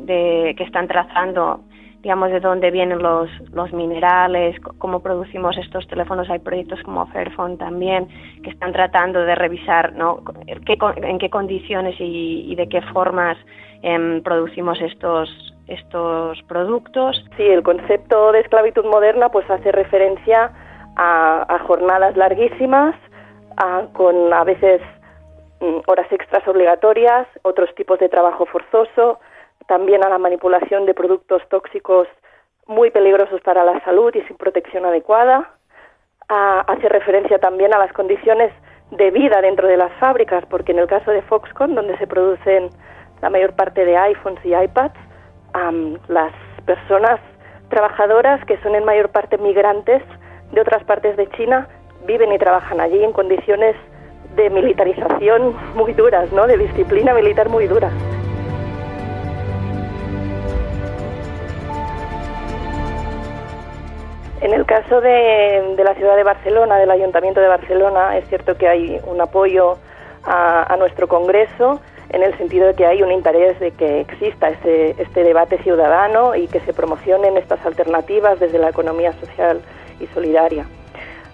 [0.00, 1.60] de, que están trazando
[2.06, 6.30] digamos, de dónde vienen los, los minerales, cómo producimos estos teléfonos.
[6.30, 8.06] Hay proyectos como Fairphone también
[8.44, 10.22] que están tratando de revisar ¿no?
[10.64, 13.36] ¿Qué, en qué condiciones y, de qué formas
[13.82, 15.28] em, producimos estos,
[15.66, 17.24] estos productos.
[17.36, 20.52] Sí, el concepto de esclavitud moderna pues hace referencia
[20.94, 22.94] a, jornadas larguísimas,
[23.94, 24.80] con a veces
[25.58, 29.18] mm, horas extras obligatorias, otros tipos de trabajo forzoso,
[29.66, 32.08] también a la manipulación de productos tóxicos
[32.66, 35.50] muy peligrosos para la salud y sin protección adecuada.
[36.28, 38.52] hace referencia también a las condiciones
[38.90, 42.70] de vida dentro de las fábricas, porque en el caso de Foxconn, donde se producen
[43.22, 44.98] la mayor parte de iPhones y iPads,
[46.08, 46.32] las
[46.64, 47.20] personas
[47.68, 50.02] trabajadoras, que son en mayor parte migrantes
[50.52, 51.68] de otras partes de China,
[52.06, 53.76] viven y trabajan allí en condiciones
[54.36, 56.46] de militarización muy duras, ¿no?
[56.46, 57.90] de disciplina militar muy dura.
[64.46, 68.68] En el caso de, la ciudad de Barcelona, del Ayuntamiento de Barcelona, es cierto que
[68.68, 69.76] hay un apoyo
[70.22, 71.80] a, nuestro Congreso
[72.10, 76.46] en el sentido de que hay un interés de que exista este debate ciudadano y
[76.46, 79.62] que se promocionen estas alternativas desde la economía social
[79.98, 80.64] y solidaria.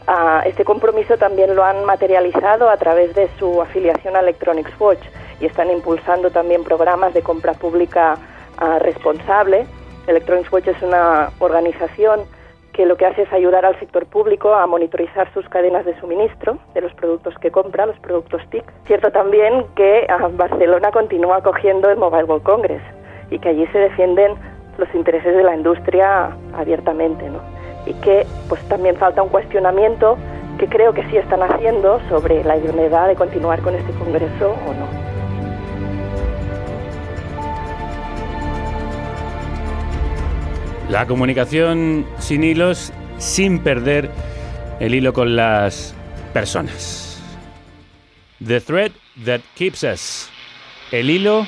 [0.06, 5.04] ah, este compromiso también lo han materializado a través de su afiliación a Electronics Watch
[5.38, 8.16] y están impulsando también programas de compra pública
[8.56, 9.66] ah, responsable.
[10.06, 12.22] Electronics Watch es una organización
[12.72, 16.58] que lo que hace es ayudar al sector público a monitorizar sus cadenas de suministro
[16.74, 18.64] de los productos que compra, los productos TIC.
[18.86, 22.82] Cierto también que ah, Barcelona continúa acogiendo el Mobile World Congress
[23.30, 24.34] y que allí se defienden
[24.78, 27.40] los intereses de la industria abiertamente, ¿no?
[27.86, 30.16] Y que pues también falta un cuestionamiento
[30.58, 34.74] que creo que sí están haciendo sobre la idoneidad de continuar con este congreso o
[34.74, 35.11] no.
[40.92, 44.10] La comunicación sin hilos, sin perder
[44.78, 45.94] el hilo con las
[46.34, 47.18] personas.
[48.46, 48.92] The thread
[49.24, 50.28] that keeps us.
[50.90, 51.46] El hilo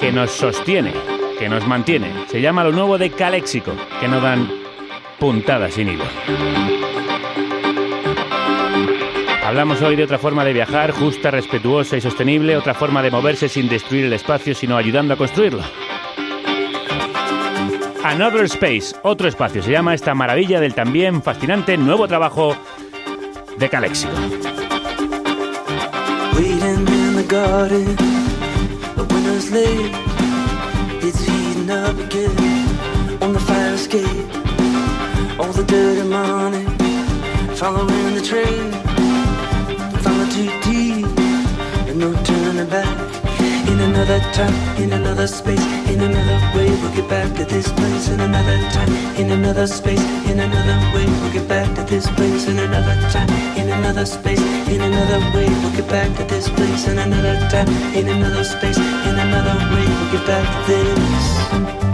[0.00, 0.94] que nos sostiene,
[1.38, 2.10] que nos mantiene.
[2.28, 4.50] Se llama lo nuevo de Caléxico, que no dan
[5.18, 6.04] puntadas sin hilo.
[9.44, 13.50] Hablamos hoy de otra forma de viajar, justa, respetuosa y sostenible, otra forma de moverse
[13.50, 15.64] sin destruir el espacio, sino ayudando a construirlo.
[18.04, 22.56] Another Space, otro espacio, se llama esta maravilla del también fascinante nuevo trabajo
[23.58, 23.68] de
[38.14, 38.67] the
[43.98, 48.08] another time, in another space, in another way, we'll get back to this place.
[48.08, 52.46] In another time, in another space, in another way, we'll get back to this place.
[52.46, 56.86] In another time, in another space, in another way, we'll get back to this place.
[56.86, 61.87] In another time, in another space, in another way, we'll get back to this.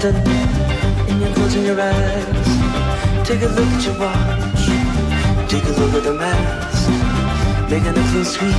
[0.00, 0.30] Disaster.
[1.08, 3.26] And you're closing your eyes.
[3.26, 4.64] Take a look at your watch.
[5.48, 6.88] Take a look at the mask.
[7.70, 8.54] Making it feel sweet.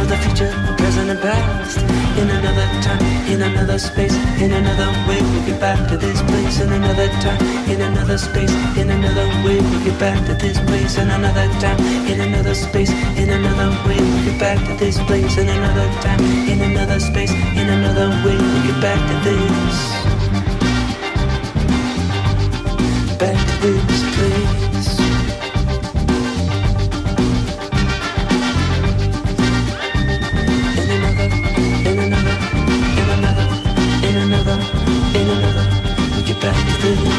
[0.00, 1.78] Of the future, present, and past.
[2.18, 6.60] In another time, in another space, in another way, we'll get back to this place.
[6.60, 10.96] In another time, in another space, in another way, we'll get back to this place.
[10.98, 15.38] In another time, in another space, in another way, we'll get back to this place.
[15.38, 20.03] In another time, in another space, in another way, we'll get back to this.
[23.64, 23.72] Back
[36.82, 37.14] to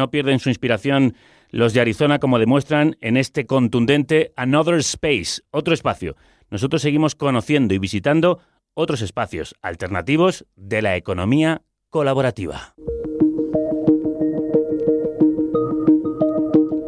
[0.00, 1.14] No pierden su inspiración
[1.50, 6.16] los de Arizona como demuestran en este contundente Another Space, otro espacio.
[6.48, 8.38] Nosotros seguimos conociendo y visitando
[8.72, 12.74] otros espacios alternativos de la economía colaborativa.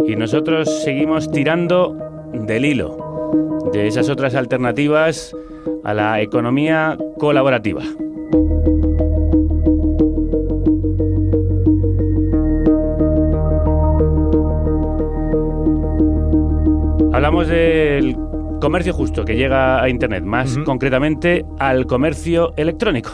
[0.06, 1.94] Y nosotros seguimos tirando
[2.32, 2.96] del hilo.
[3.74, 5.36] de esas otras alternativas
[5.84, 7.82] a la economía colaborativa.
[17.14, 18.16] Hablamos del
[18.58, 23.10] comercio justo que llega a Internet, más concretamente al comercio electrónico.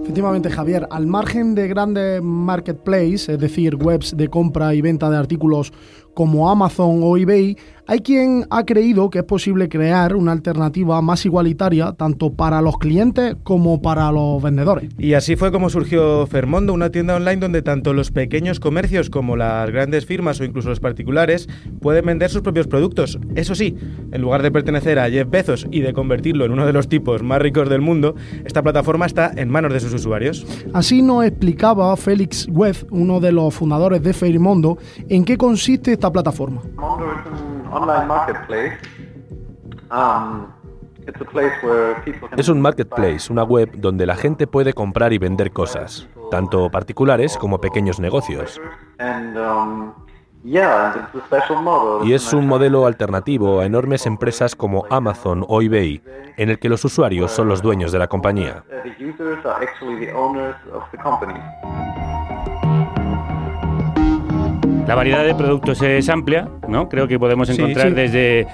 [0.00, 5.16] Efectivamente, Javier, al margen de grandes marketplaces, es decir, webs de compra y venta de
[5.16, 5.72] artículos
[6.14, 7.56] como Amazon o eBay,
[7.86, 12.78] hay quien ha creído que es posible crear una alternativa más igualitaria tanto para los
[12.78, 14.88] clientes como para los vendedores.
[14.98, 19.36] Y así fue como surgió Fermondo, una tienda online donde tanto los pequeños comercios como
[19.36, 21.48] las grandes firmas o incluso los particulares
[21.80, 23.18] pueden vender sus propios productos.
[23.34, 23.76] Eso sí,
[24.12, 27.22] en lugar de pertenecer a Jeff Bezos y de convertirlo en uno de los tipos
[27.22, 30.46] más ricos del mundo, esta plataforma está en manos de sus usuarios.
[30.72, 36.10] Así nos explicaba Félix Webb, uno de los fundadores de Fairmondo, en qué consiste esta
[36.10, 36.60] plataforma.
[37.70, 38.76] online marketplace.
[39.90, 40.52] Um,
[41.06, 44.72] it's a place where people can Es un marketplace, una web donde la gente puede
[44.72, 48.60] comprar y vender cosas, tanto particulares como pequeños negocios.
[48.98, 49.92] and um,
[50.44, 52.08] yeah, and it's a special model.
[52.08, 56.02] Y es un modelo alternativo a enormes empresas como Amazon o eBay,
[56.36, 58.64] en el que los usuarios son los dueños de la compañía.
[64.86, 66.88] La variedad de productos es amplia, ¿no?
[66.88, 67.94] Creo que podemos Sí, encontrar sí.
[67.94, 68.46] desde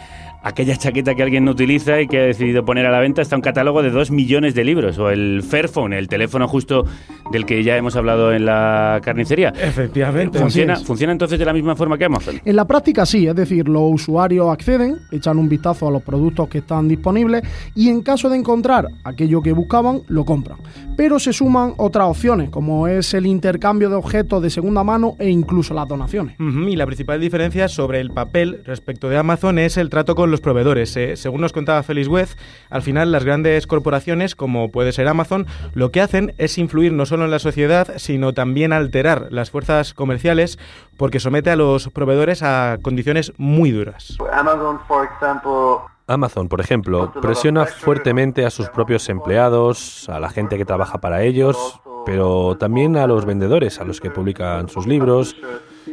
[0.42, 3.36] aquella chaqueta que alguien no utiliza y que ha decidido poner a la venta hasta
[3.36, 6.84] un catálogo de dos millones de libros, o el Fairphone, el teléfono justo
[7.32, 9.52] del que ya hemos hablado en la carnicería.
[9.60, 10.38] Efectivamente.
[10.38, 10.86] ¿Funciona, Así es.
[10.86, 12.40] ¿Funciona entonces de la misma forma que Amazon?
[12.44, 16.48] En la práctica sí, es decir, los usuarios acceden, echan un vistazo a los productos
[16.48, 17.42] que están disponibles
[17.74, 20.58] y en caso de encontrar aquello que buscaban, lo compran.
[20.96, 25.28] Pero se suman otras opciones, como es el intercambio de objetos de segunda mano e
[25.28, 26.36] incluso las donaciones.
[26.38, 30.40] Y la principal diferencia sobre el papel respecto de Amazon es el trato con los
[30.40, 30.96] proveedores.
[30.96, 32.28] Eh, según nos contaba Félix Webb,
[32.70, 37.06] al final las grandes corporaciones, como puede ser Amazon, lo que hacen es influir no
[37.06, 40.58] solo en la sociedad, sino también alterar las fuerzas comerciales
[40.96, 44.16] porque somete a los proveedores a condiciones muy duras.
[44.32, 50.56] Amazon, for example, Amazon, por ejemplo, presiona fuertemente a sus propios empleados, a la gente
[50.56, 55.36] que trabaja para ellos, pero también a los vendedores, a los que publican sus libros.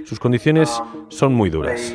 [0.06, 1.94] Sus condiciones son muy duras.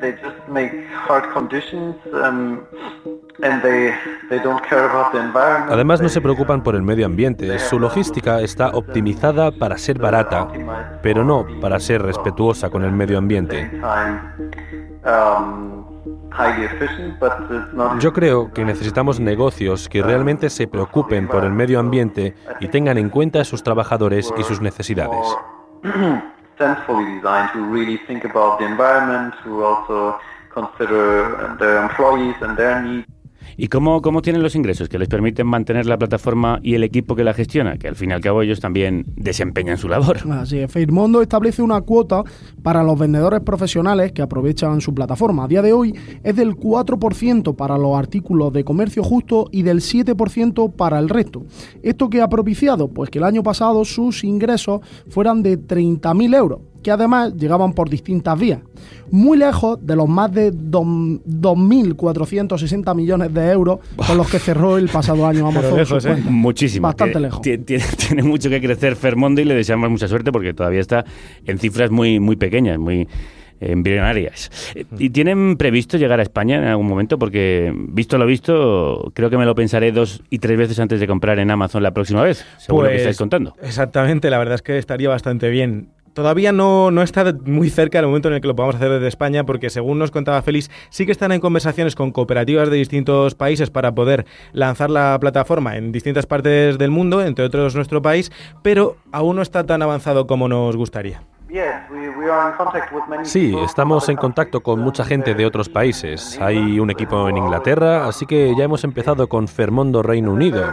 [0.00, 0.72] Yeah, they just make
[1.08, 2.66] hard conditions, um,
[3.42, 3.92] and they
[4.28, 5.70] they don't care about the environment.
[5.70, 7.58] Además, no se preocupan por el medio ambiente.
[7.58, 10.48] Su logística está optimizada para ser barata,
[11.02, 13.70] pero no para ser respetuosa con el medio ambiente.
[15.04, 15.80] Um.
[17.98, 22.98] Yo creo que necesitamos negocios que realmente se preocupen por el medio ambiente y tengan
[22.98, 25.26] en cuenta a sus trabajadores y sus necesidades.
[26.60, 32.82] Centrally designed to really think about the environment, to also consider their employees and their
[32.82, 33.08] needs.
[33.56, 37.14] ¿Y cómo, cómo tienen los ingresos que les permiten mantener la plataforma y el equipo
[37.14, 37.76] que la gestiona?
[37.76, 40.18] Que al fin y al cabo ellos también desempeñan su labor.
[40.30, 40.70] Así es,
[41.22, 42.22] establece una cuota
[42.62, 45.44] para los vendedores profesionales que aprovechan su plataforma.
[45.44, 49.80] A día de hoy es del 4% para los artículos de comercio justo y del
[49.80, 51.44] 7% para el resto.
[51.82, 52.88] ¿Esto qué ha propiciado?
[52.88, 57.88] Pues que el año pasado sus ingresos fueran de 30.000 euros que además llegaban por
[57.90, 58.60] distintas vías,
[59.10, 60.86] muy lejos de los más de dos-
[61.26, 65.84] 2.460 millones de euros con los que cerró el pasado año Amazon.
[65.86, 66.24] Cuentas.
[66.30, 66.86] Muchísimo.
[66.88, 67.42] Bastante que lejos.
[67.42, 71.04] ti- Tiene, tiene mucho que crecer Fermondo y le deseamos mucha suerte porque todavía está
[71.46, 73.08] en cifras muy, muy pequeñas, muy
[73.62, 74.50] embrionarias.
[74.74, 77.18] Eh, ¿Y tienen previsto llegar a España en algún momento?
[77.18, 81.06] Porque, visto lo visto, creo que me lo pensaré dos y tres veces antes de
[81.06, 83.54] comprar en Amazon la próxima vez, según lo que Pues, estáis contando.
[83.62, 85.90] Exactamente, la verdad es que estaría bastante bien.
[86.20, 89.08] Todavía no, no está muy cerca el momento en el que lo podamos hacer desde
[89.08, 93.34] España, porque según nos contaba Félix, sí que están en conversaciones con cooperativas de distintos
[93.34, 98.30] países para poder lanzar la plataforma en distintas partes del mundo, entre otros nuestro país,
[98.62, 101.22] pero aún no está tan avanzado como nos gustaría.
[103.24, 106.38] Sí, estamos en contacto con mucha gente de otros países.
[106.40, 110.64] Hay un equipo en Inglaterra, así que ya hemos empezado con Fermondo Reino Unido.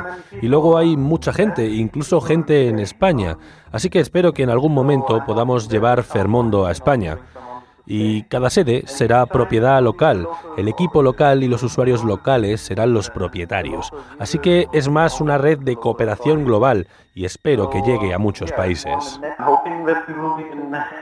[0.41, 3.37] Y luego hay mucha gente, incluso gente en España.
[3.71, 7.17] Así que espero que en algún momento podamos llevar Fermondo a España.
[7.89, 10.27] Y cada sede será propiedad local.
[10.57, 13.91] El equipo local y los usuarios locales serán los propietarios.
[14.19, 16.87] Así que es más una red de cooperación global
[17.17, 19.19] y espero que llegue a muchos países.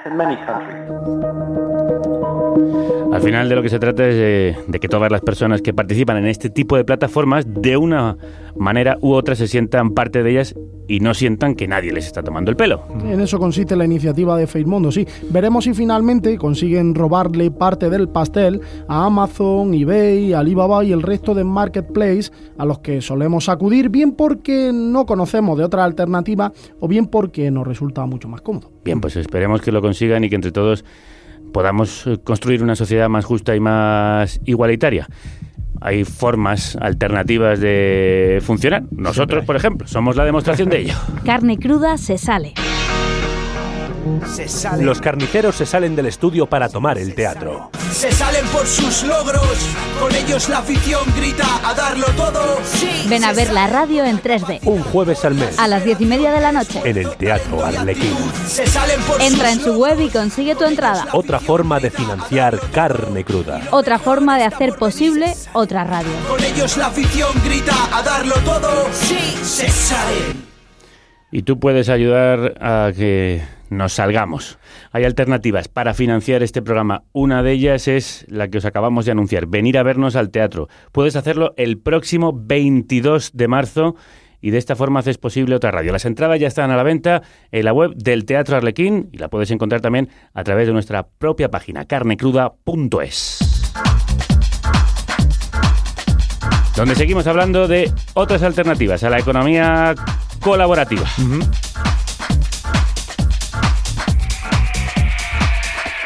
[0.05, 0.89] In many countries.
[3.11, 5.73] Al final de lo que se trata es de, de que todas las personas que
[5.73, 8.17] participan en este tipo de plataformas de una
[8.55, 10.55] manera u otra se sientan parte de ellas
[10.87, 12.83] y no sientan que nadie les está tomando el pelo.
[13.03, 15.05] En eso consiste la iniciativa de Mundo, sí.
[15.31, 21.33] Veremos si finalmente consiguen robarle parte del pastel a Amazon, eBay, Alibaba y el resto
[21.33, 26.04] de marketplace a los que solemos acudir, bien porque no conocemos de otra alternativa
[26.79, 28.71] o bien porque nos resulta mucho más cómodo.
[28.83, 30.85] Bien, pues esperemos que lo consigan y que entre todos
[31.53, 35.07] podamos eh, construir una sociedad más justa y más igualitaria.
[35.81, 38.83] Hay formas alternativas de funcionar.
[38.91, 40.95] Nosotros, por ejemplo, somos la demostración de ello.
[41.25, 42.53] Carne cruda se sale.
[44.33, 44.85] Se salen.
[44.85, 47.71] Los carniceros se salen del estudio para tomar el teatro.
[47.91, 49.47] Se salen por sus logros.
[49.99, 52.59] Con ellos la afición grita a darlo todo.
[53.07, 54.59] Ven a ver la radio en 3D.
[54.65, 56.81] Un jueves al mes A las diez y media de la noche.
[56.83, 58.15] en el Teatro Arlequín.
[58.47, 61.07] Se salen por Entra en sus su web y consigue tu entrada.
[61.13, 63.61] Otra forma de financiar carne cruda.
[63.71, 66.11] Otra forma de hacer posible otra radio.
[66.27, 68.85] Con ellos la afición grita a darlo todo.
[68.91, 70.45] Sí, se salen.
[71.31, 74.59] Y tú puedes ayudar a que nos salgamos.
[74.91, 77.03] Hay alternativas para financiar este programa.
[77.13, 80.67] Una de ellas es la que os acabamos de anunciar, venir a vernos al teatro.
[80.91, 83.95] Puedes hacerlo el próximo 22 de marzo
[84.41, 85.91] y de esta forma haces posible otra radio.
[85.91, 89.27] Las entradas ya están a la venta en la web del Teatro Arlequín y la
[89.27, 93.39] puedes encontrar también a través de nuestra propia página carnecruda.es.
[96.75, 99.95] Donde seguimos hablando de otras alternativas a la economía
[100.41, 101.07] colaborativa.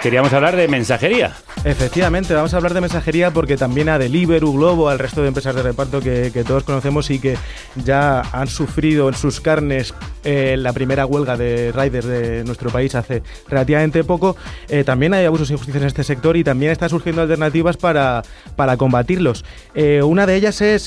[0.01, 1.35] Queríamos hablar de mensajería.
[1.65, 5.53] Efectivamente, vamos a hablar de mensajería porque también a Deliveroo, Globo, al resto de empresas
[5.53, 7.35] de reparto que, todos conocemos y que
[7.83, 9.93] ya han sufrido en sus carnes
[10.23, 14.37] eh, la primera huelga de riders de nuestro país hace relativamente poco,
[14.69, 18.21] eh, también hay abusos e injusticias en este sector y también están surgiendo alternativas para,
[18.55, 19.43] para combatirlos.
[19.75, 20.85] Eh, una de ellas es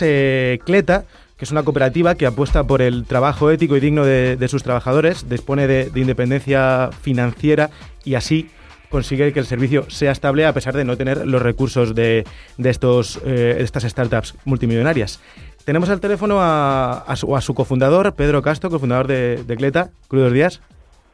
[0.65, 1.05] Cleta,
[1.37, 5.29] que es una cooperativa que apuesta por el trabajo ético y digno de, sus trabajadores,
[5.29, 7.69] dispone de independencia financiera
[8.05, 8.49] y así
[8.93, 12.25] consigue que el servicio sea estable a pesar de no tener los recursos de,
[12.59, 15.21] de estos, eh, estas startups multimillonarias.
[15.65, 19.91] Tenemos al teléfono a, a su, a su cofundador, Pedro Castro, cofundador de, de Cleta.
[20.07, 20.61] Crudos días.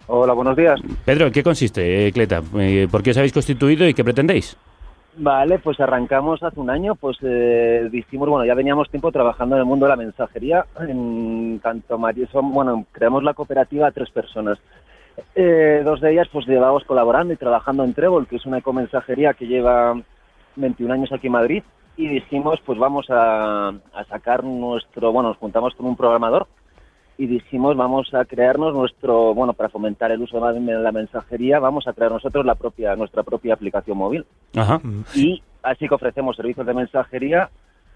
[0.07, 0.81] Hola, buenos días.
[1.05, 2.43] Pedro, ¿en qué consiste, eh, Cleta?
[2.59, 4.57] Eh, ¿Por qué os habéis constituido y qué pretendéis?
[5.21, 9.61] Vale, pues arrancamos hace un año, pues eh, dijimos, bueno, ya veníamos tiempo trabajando en
[9.61, 14.11] el mundo de la mensajería, en tanto María, son, bueno, creamos la cooperativa a tres
[14.11, 14.59] personas.
[15.35, 19.35] Eh, dos de ellas pues llevamos colaborando y trabajando en Trébol, que es una ecomensajería
[19.35, 20.01] que lleva
[20.57, 21.63] 21 años aquí en Madrid,
[21.97, 26.47] y dijimos, pues vamos a, a sacar nuestro, bueno, nos juntamos con un programador
[27.19, 31.89] y dijimos vamos a crearnos nuestro, bueno, para fomentar el uso de la mensajería, vamos
[31.89, 34.25] a crear nosotros la propia, nuestra propia aplicación móvil.
[34.55, 34.81] Ajá.
[35.15, 37.51] Y así que ofrecemos servicios de mensajería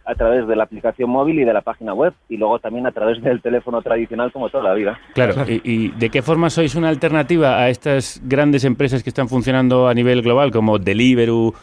[0.04, 2.92] a través de la aplicación móvil y de la página web y luego también a
[2.92, 4.98] través del teléfono tradicional como toda la vida.
[5.14, 9.28] Claro, ¿y, y de qué forma sois una alternativa a estas grandes empresas que están
[9.28, 11.54] funcionando a nivel global como Deliveroo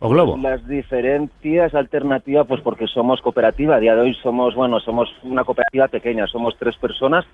[0.00, 0.36] o Globo?
[0.38, 3.76] Las diferencias alternativas, pues porque somos cooperativa.
[3.76, 6.26] A día de hoy somos, bueno, somos una cooperativa pequeña.
[6.26, 7.24] Somos tres personas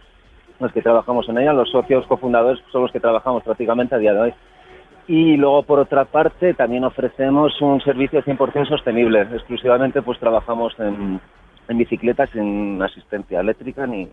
[0.58, 1.52] las que trabajamos en ella.
[1.52, 4.34] Los socios cofundadores son los que trabajamos prácticamente a día de hoy.
[5.08, 9.22] Y luego, por otra parte, también ofrecemos un servicio 100% sostenible.
[9.22, 11.20] Exclusivamente, pues trabajamos en,
[11.68, 14.08] en bicicletas, sin asistencia eléctrica ni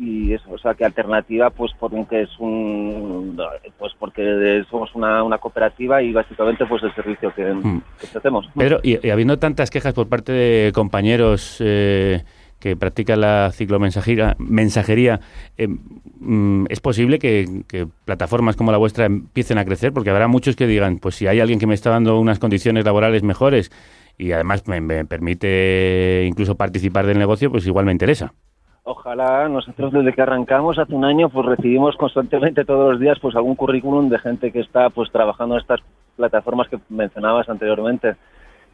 [0.00, 3.38] y eso, o sea que alternativa pues porque es un
[3.78, 8.48] pues porque somos una, una cooperativa y básicamente pues el servicio que, que ofrecemos.
[8.56, 12.22] Pedro, y, y habiendo tantas quejas por parte de compañeros eh,
[12.60, 15.20] que practican la ciclomensajería, mensajería,
[15.56, 19.92] eh, mm, ¿es posible que, que plataformas como la vuestra empiecen a crecer?
[19.92, 22.84] Porque habrá muchos que digan, pues si hay alguien que me está dando unas condiciones
[22.84, 23.72] laborales mejores
[24.18, 28.34] y además me, me permite incluso participar del negocio, pues igual me interesa.
[28.82, 33.36] Ojalá nosotros desde que arrancamos hace un año pues recibimos constantemente todos los días pues
[33.36, 35.80] algún currículum de gente que está pues trabajando en estas
[36.16, 38.16] plataformas que mencionabas anteriormente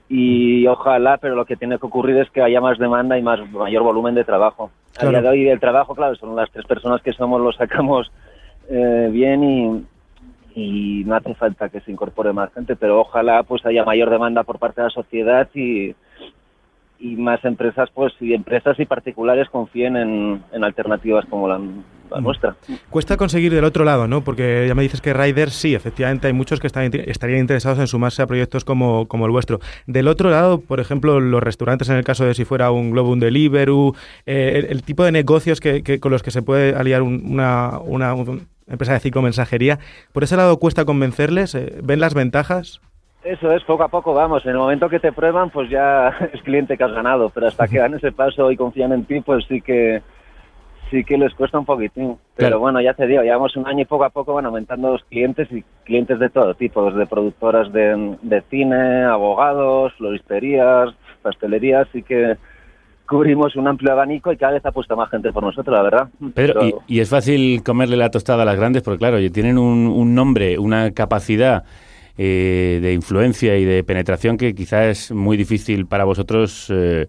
[0.08, 3.40] y ojalá pero lo que tiene que ocurrir es que haya más demanda y más
[3.50, 5.10] mayor volumen de trabajo a Claro.
[5.10, 8.10] día de hoy el trabajo claro son las tres personas que somos lo sacamos
[8.70, 9.84] eh, bien y
[10.54, 14.42] y no hace falta que se incorpore más gente pero ojalá pues haya mayor demanda
[14.44, 15.94] por parte de la sociedad y
[16.98, 21.60] y más empresas pues y empresas y particulares confíen en, en alternativas como la
[22.10, 22.56] la nuestra.
[22.90, 24.22] Cuesta conseguir del otro lado, ¿no?
[24.22, 27.86] Porque ya me dices que riders, sí, efectivamente hay muchos que están, estarían interesados en
[27.86, 29.60] sumarse a proyectos como, como el vuestro.
[29.86, 33.10] Del otro lado, por ejemplo, los restaurantes, en el caso de si fuera un Globo,
[33.10, 33.94] un Deliveroo,
[34.26, 37.22] eh, el, el, tipo de negocios que, que, con los que se puede aliar un,
[37.26, 39.78] una, una, una, empresa de ciclomensajería,
[40.12, 41.54] ¿por ese lado cuesta convencerles?
[41.54, 42.80] Eh, ¿Ven las ventajas?
[43.26, 44.44] Eso es, poco a poco vamos.
[44.44, 47.30] En el momento que te prueban, pues ya es cliente que has ganado.
[47.30, 50.00] Pero hasta que dan ese paso y confían en ti, pues sí que
[50.90, 52.16] sí que les cuesta un poquitín.
[52.34, 52.60] Pero claro.
[52.60, 55.48] bueno, ya te digo, llevamos un año y poco a poco van aumentando los clientes
[55.50, 60.90] y clientes de todo tipo, desde productoras de, de cine, abogados, floristerías,
[61.22, 62.36] pastelerías, así que
[63.06, 66.08] cubrimos un amplio abanico y cada vez apuesta más gente por nosotros, la verdad.
[66.34, 66.82] Pedro, Pero...
[66.86, 70.14] y, y, es fácil comerle la tostada a las grandes porque, claro, tienen un, un
[70.14, 71.64] nombre, una capacidad
[72.18, 77.08] eh, de influencia y de penetración que quizás es muy difícil para vosotros eh,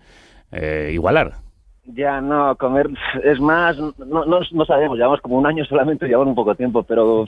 [0.52, 1.47] eh, igualar.
[1.88, 2.90] Ya, no, comer
[3.24, 3.94] es más, no,
[4.26, 7.26] no, no, sabemos, llevamos como un año solamente, llevamos un poco tiempo, pero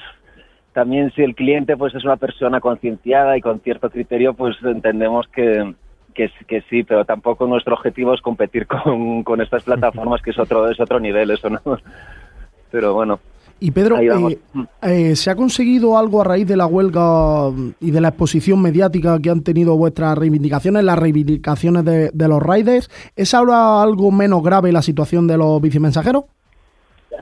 [0.74, 5.28] también si el cliente pues es una persona concienciada y con cierto criterio, pues entendemos
[5.30, 5.74] que,
[6.14, 10.40] que, que, sí, pero tampoco nuestro objetivo es competir con, con estas plataformas, que es
[10.40, 11.62] otro, es otro nivel, eso no.
[12.70, 13.20] Pero bueno.
[13.62, 14.40] Y Pedro, eh,
[14.82, 17.50] eh, ¿se ha conseguido algo a raíz de la huelga
[17.82, 22.42] y de la exposición mediática que han tenido vuestras reivindicaciones, las reivindicaciones de, de los
[22.42, 22.90] riders?
[23.18, 26.24] ¿Es ahora algo menos grave la situación de los bicimensajeros?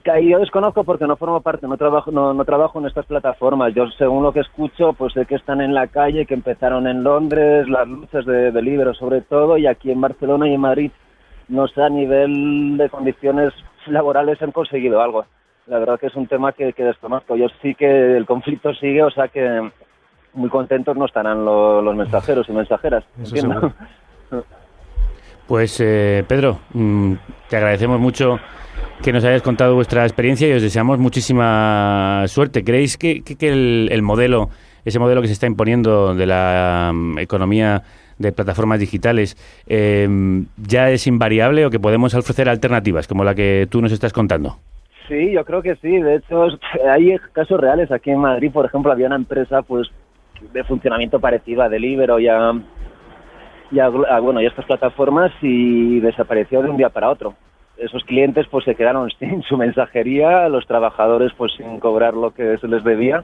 [0.06, 3.74] Yo desconozco porque no formo parte, no trabajo, no, no, trabajo en estas plataformas.
[3.74, 7.04] Yo, según lo que escucho, pues sé que están en la calle, que empezaron en
[7.04, 10.92] Londres, las luchas de, de sobre todo, y aquí en Barcelona y en Madrid,
[11.50, 13.52] no sé, a nivel de condiciones
[13.88, 15.26] laborales han conseguido algo
[15.68, 17.36] la verdad que es un tema que, que, desconozco.
[17.36, 19.70] Yo sí que el conflicto sigue, o sea que
[20.34, 23.04] muy contentos no estarán lo, los mensajeros y mensajeras.
[23.18, 23.74] ¿entiendo?
[25.48, 27.14] Pues eh, Pedro, mmm,
[27.50, 28.38] te agradecemos mucho
[29.02, 32.66] que nos hayas contado vuestra experiencia y os deseamos muchísima suerte.
[32.66, 34.50] ¿Creéis que, que, que el, el, modelo,
[34.84, 37.82] ese modelo que se está imponiendo de la um, economía
[38.18, 39.38] de plataformas digitales,
[39.68, 40.10] eh,
[40.58, 44.58] ya es invariable o que podemos ofrecer alternativas como la que tú nos estás contando?
[45.08, 46.00] Sí, yo creo que sí.
[46.00, 46.48] De hecho,
[46.90, 47.92] hay casos reales.
[47.92, 49.90] Aquí en Madrid, por ejemplo, había una empresa pues
[50.54, 52.54] de funcionamiento parecido a Deliveroo y a,
[53.72, 57.36] y a, bueno, y a estas plataformas y desapareció de un día para otro.
[57.78, 62.58] Esos clientes pues se quedaron sin su mensajería, los trabajadores pues sin cobrar lo que
[62.58, 63.24] se les debía.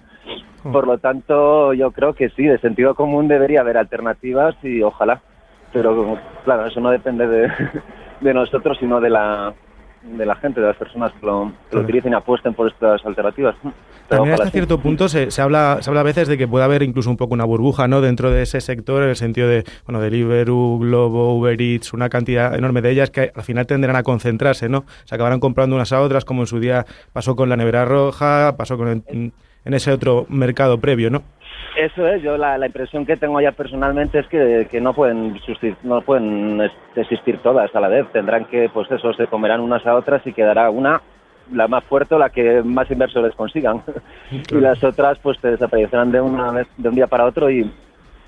[0.64, 5.22] Por lo tanto, yo creo que sí, de sentido común debería haber alternativas y ojalá.
[5.74, 7.52] Pero claro, eso no depende de,
[8.22, 9.54] de nosotros, sino de la,
[10.04, 13.06] de la gente, de las personas que lo, que lo utilicen y apuesten por estas
[13.06, 13.56] alternativas.
[14.08, 16.84] También hasta cierto punto se, se, habla se habla a veces de que puede haber
[16.84, 20.01] incluso un poco una burbuja no dentro de ese sector en el sentido de bueno
[20.01, 24.68] Deliveroo, Globo, Uber Eats, una cantidad enorme de ellas que al final tenderán a concentrarse,
[24.68, 24.86] ¿no?
[25.06, 28.56] Se acabarán comprando unas a otras como en su día pasó con la nevera roja,
[28.58, 29.32] pasó con el,
[29.66, 31.24] en ese otro mercado previo, ¿no?
[31.76, 35.39] Eso es, yo la, la impresión que tengo ya personalmente es que, que no pueden
[35.84, 36.61] no pueden
[36.95, 40.34] existir todas a la vez, tendrán que, pues eso, se comerán unas a otras y
[40.34, 41.01] quedará una
[41.51, 43.82] la más fuerte o la que más inversores consigan
[44.32, 47.69] y las otras pues te desaparecerán de una vez, de un día para otro y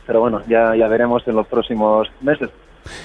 [0.05, 2.49] pero bueno ya ya veremos en los próximos meses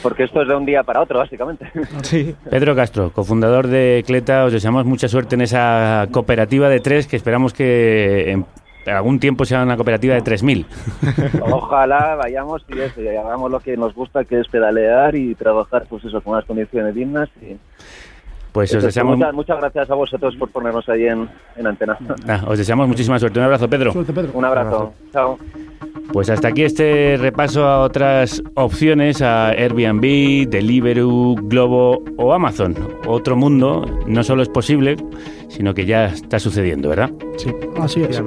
[0.02, 1.70] porque esto es de un día para otro, básicamente.
[2.02, 2.34] Sí.
[2.50, 7.16] Pedro Castro, cofundador de Cleta, os deseamos mucha suerte en esa cooperativa de tres que
[7.16, 8.46] esperamos que en
[8.86, 10.64] algún tiempo sea una cooperativa de 3.000.
[11.52, 15.86] Ojalá vayamos y eso, y hagamos lo que nos gusta, que es pedalear y trabajar
[15.88, 17.28] pues eso, con unas condiciones dignas.
[17.40, 17.56] Y...
[18.52, 19.16] Pues os deseamos...
[19.16, 21.96] Muchas, muchas, gracias a vosotros por ponernos ahí en, en antena.
[22.26, 23.38] Ah, os deseamos muchísima suerte.
[23.38, 23.92] Un abrazo, Pedro.
[23.92, 24.32] Suerte, Pedro.
[24.34, 24.68] Un abrazo.
[24.68, 25.38] Un abrazo.
[25.80, 25.89] Chao.
[26.12, 32.74] Pues hasta aquí este repaso a otras opciones, a Airbnb, Deliveroo, Globo o Amazon.
[33.06, 34.96] Otro mundo no solo es posible,
[35.48, 37.10] sino que ya está sucediendo, ¿verdad?
[37.36, 37.50] Sí,
[37.80, 38.20] así es.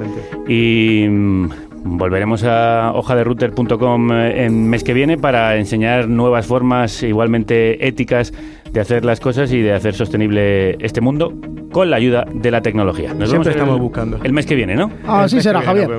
[0.47, 1.49] Y mmm,
[1.83, 8.33] volveremos a hojaderouter.com en mes que viene para enseñar nuevas formas igualmente éticas
[8.71, 11.33] de hacer las cosas y de hacer sostenible este mundo
[11.71, 13.13] con la ayuda de la tecnología.
[13.13, 14.19] Nos Siempre estamos el, buscando.
[14.23, 14.89] El mes que viene, ¿no?
[15.05, 15.89] Así será, Javier.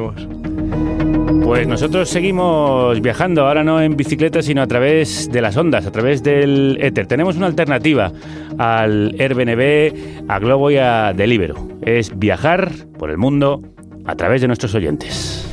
[1.44, 5.92] Pues nosotros seguimos viajando, ahora no en bicicleta, sino a través de las ondas, a
[5.92, 7.06] través del éter.
[7.06, 8.12] Tenemos una alternativa
[8.58, 11.78] al Airbnb, a Globo y a Deliveroo.
[11.82, 13.62] Es viajar por el mundo
[14.04, 15.48] a través de nuestros oyentes.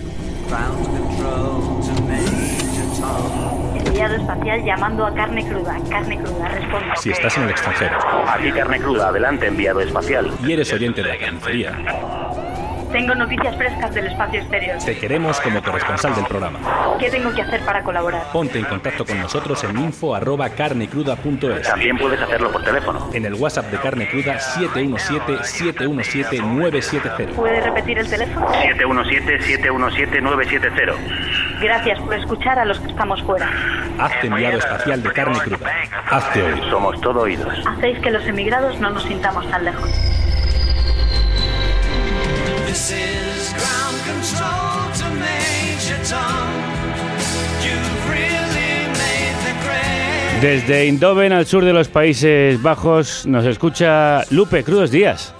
[3.86, 5.78] Enviado espacial llamando a carne cruda.
[5.90, 6.96] Carne cruda, responda.
[6.96, 7.98] Si estás en el extranjero.
[8.28, 10.32] Aquí carne cruda, adelante, enviado espacial.
[10.46, 12.21] Y eres oyente de la carnicería
[12.92, 14.78] Tengo noticias frescas del espacio exterior.
[14.84, 16.60] Te queremos como corresponsal del programa.
[17.00, 18.24] ¿Qué tengo que hacer para colaborar?
[18.34, 21.68] Ponte en contacto con nosotros en info@carnecruda.es.
[21.68, 23.10] También puedes hacerlo por teléfono.
[23.14, 27.34] En el WhatsApp de Carne Cruda 717-717-970.
[27.36, 28.46] ¿Puede repetir el teléfono?
[28.52, 30.96] 717-717-970.
[31.62, 33.50] Gracias por escuchar a los que estamos fuera.
[34.00, 35.72] Hazte enviado espacial de Carne Cruda.
[36.10, 36.62] Hazte oír.
[36.70, 37.54] Somos todo oídos.
[37.66, 39.90] Hacéis que los emigrados no nos sintamos tan lejos.
[42.72, 46.48] This is ground control to Major Tom.
[47.62, 50.40] You've really made the grade.
[50.40, 54.64] Desde Eindhoven, al sur de los Países Bajos, nos escucha Lupe.
[54.64, 55.34] Crudos días.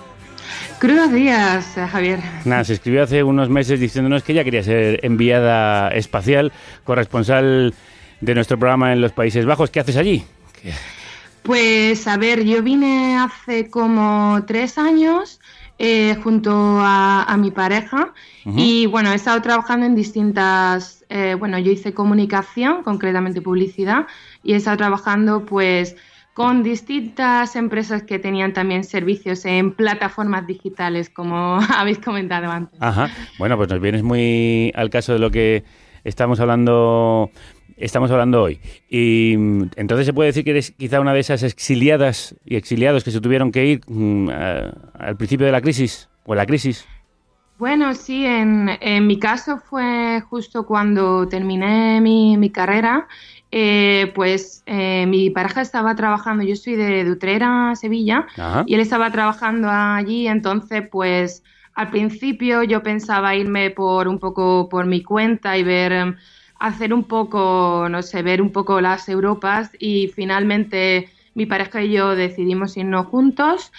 [0.80, 2.20] Crudos días, eh, Javier.
[2.44, 6.52] Nada, se escribió hace unos meses diciéndonos que ella quería ser enviada espacial,
[6.84, 7.74] corresponsal
[8.20, 9.70] de nuestro programa en los Países Bajos.
[9.70, 10.26] ¿Qué haces allí?
[11.44, 15.41] Pues a ver, yo vine hace como tres años
[15.84, 18.14] eh, junto a, a mi pareja
[18.46, 24.06] y bueno, he estado trabajando en distintas, eh, bueno, yo hice comunicación, concretamente publicidad,
[24.44, 25.96] y he estado trabajando pues
[26.36, 32.80] con distintas empresas que tenían también servicios en plataformas digitales, como habéis comentado antes.
[32.80, 33.10] Ajá.
[33.40, 35.64] Bueno, pues nos vienes muy al caso de lo que
[36.04, 37.32] estamos hablando
[37.82, 38.60] estamos hablando hoy.
[38.90, 43.04] Y mm, entonces se puede decir que eres quizá una de esas exiliadas y exiliados
[43.04, 46.46] que se tuvieron que ir mm, a- al principio de la crisis o en la
[46.46, 46.86] crisis.
[47.58, 53.08] Bueno, sí, en, en mi caso fue justo cuando terminé mi, mi carrera,
[53.52, 58.64] eh, pues eh, mi pareja estaba trabajando, yo soy de, de Utrera, Sevilla, Ajá.
[58.66, 61.44] y él estaba trabajando allí, entonces pues
[61.76, 66.16] al principio yo pensaba irme por un poco por mi cuenta y ver,
[66.62, 71.92] hacer un poco, no sé, ver un poco las Europas y finalmente mi pareja y
[71.92, 73.72] yo decidimos irnos juntos.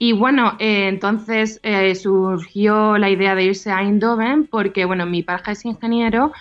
[0.00, 5.24] Y bueno, eh, entonces eh, surgió la idea de irse a Eindhoven porque, bueno, mi
[5.24, 6.32] pareja es ingeniero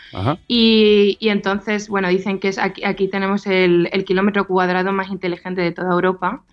[0.47, 5.09] y, y entonces, bueno, dicen que es aquí, aquí tenemos el, el kilómetro cuadrado más
[5.09, 6.43] inteligente de toda Europa.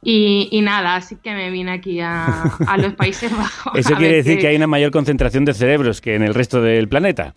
[0.00, 3.72] Y, y nada, así que me vine aquí a, a los Países Bajos.
[3.74, 6.88] Eso quiere decir que hay una mayor concentración de cerebros que en el resto del
[6.88, 7.34] planeta.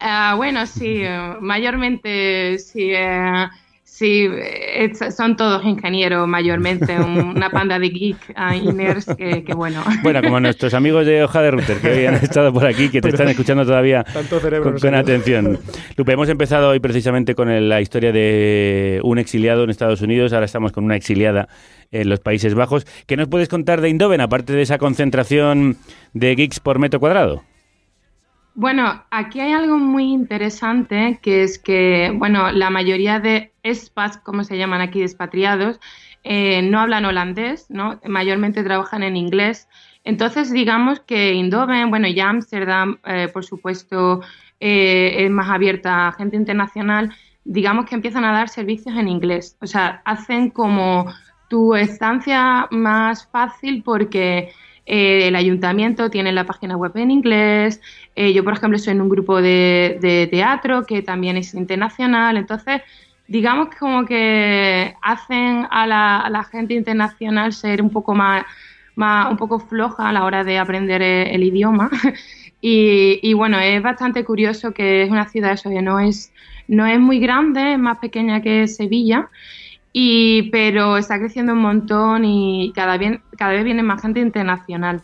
[0.00, 3.46] Ah, bueno, sí, eh, mayormente sí, eh,
[3.82, 9.54] sí, eh, son todos ingenieros, mayormente, un- una panda de geek ah, nerds que, que
[9.54, 9.82] bueno.
[10.04, 13.00] Bueno, como nuestros amigos de Hoja de Router que hoy han estado por aquí, que
[13.00, 15.58] te Pero- están escuchando todavía Tanto cerebro con, con atención.
[15.96, 20.32] Lupe, hemos empezado hoy precisamente con el- la historia de un exiliado en Estados Unidos,
[20.32, 21.48] ahora estamos con una exiliada
[21.90, 22.86] en los Países Bajos.
[23.06, 25.76] ¿Qué nos puedes contar de Eindhoven, aparte de esa concentración
[26.12, 27.42] de geeks por metro cuadrado?
[28.60, 34.42] Bueno, aquí hay algo muy interesante que es que, bueno, la mayoría de expats, como
[34.42, 35.78] se llaman aquí, expatriados,
[36.24, 38.00] eh, no hablan holandés, ¿no?
[38.04, 39.68] Mayormente trabajan en inglés.
[40.02, 44.22] Entonces, digamos que Eindhoven, bueno, y Ámsterdam, eh, por supuesto,
[44.58, 49.56] eh, es más abierta a gente internacional, digamos que empiezan a dar servicios en inglés.
[49.60, 51.06] O sea, hacen como
[51.48, 54.52] tu estancia más fácil porque
[54.90, 57.80] eh, el ayuntamiento tiene la página web en inglés.
[58.16, 62.38] eh, yo, por ejemplo, estoy en un grupo de, teatro que también es internacional.
[62.38, 62.80] Entonces,
[63.26, 68.46] digamos que como que hacen a la, gente internacional ser un poco más,
[68.96, 71.90] más, un poco floja a la hora de aprender eh, el idioma.
[72.60, 76.32] Y, y bueno, es bastante curioso que es una ciudad eso, que no es,
[76.66, 79.30] no es muy grande, es más pequeña que Sevilla,
[80.00, 85.02] y, pero está creciendo un montón y cada, bien, cada vez viene más gente internacional.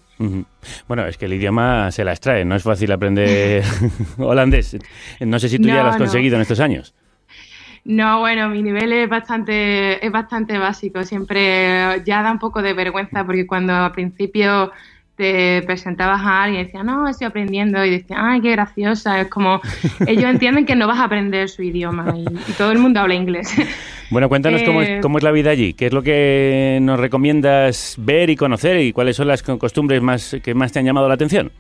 [0.87, 3.65] Bueno, es que el idioma se las trae, no es fácil aprender
[4.19, 4.79] holandés.
[5.19, 6.05] No sé si tú ya lo has no.
[6.05, 6.95] conseguido en estos años.
[7.85, 11.03] No, bueno, mi nivel es bastante, es bastante básico.
[11.03, 14.71] Siempre ya da un poco de vergüenza porque cuando al principio
[15.17, 19.21] te presentabas a alguien y decías, no, estoy aprendiendo, y decías, ay, qué graciosa.
[19.21, 19.61] Es como,
[20.07, 23.15] ellos entienden que no vas a aprender su idioma y, y todo el mundo habla
[23.15, 23.55] inglés.
[24.11, 27.01] Bueno, cuéntanos cómo, es, Eh, cómo es la vida allí, qué es lo que nos
[27.01, 30.85] recomiendas ver y conocer y cuáles son las co- costumbres más que más te han
[30.85, 31.51] llamado la atención.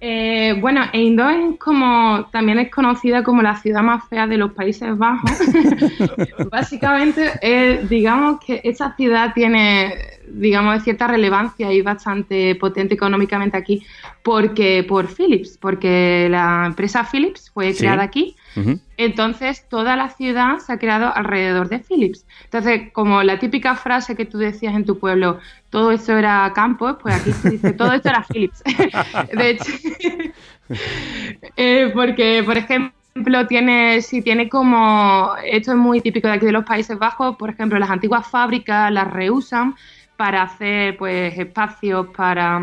[0.00, 4.96] Eh, bueno, Eindhoven como también es conocida como la ciudad más fea de los Países
[4.96, 5.30] Bajos.
[6.50, 9.92] Básicamente, eh, digamos que esta ciudad tiene,
[10.28, 13.84] digamos, cierta relevancia y bastante potente económicamente aquí,
[14.28, 17.78] porque por Philips, porque la empresa Philips fue Sí.
[17.78, 18.36] creada aquí.
[18.98, 22.26] Entonces, toda la ciudad se ha creado alrededor de Philips.
[22.44, 25.38] Entonces, como la típica frase que tú decías en tu pueblo,
[25.70, 28.62] todo esto era campo, pues aquí se dice, todo esto era Philips.
[29.32, 29.72] de hecho,
[31.56, 36.52] eh, porque, por ejemplo, tiene, si tiene como, esto es muy típico de aquí de
[36.52, 39.74] los Países Bajos, por ejemplo, las antiguas fábricas las reusan
[40.18, 42.60] para hacer pues espacios para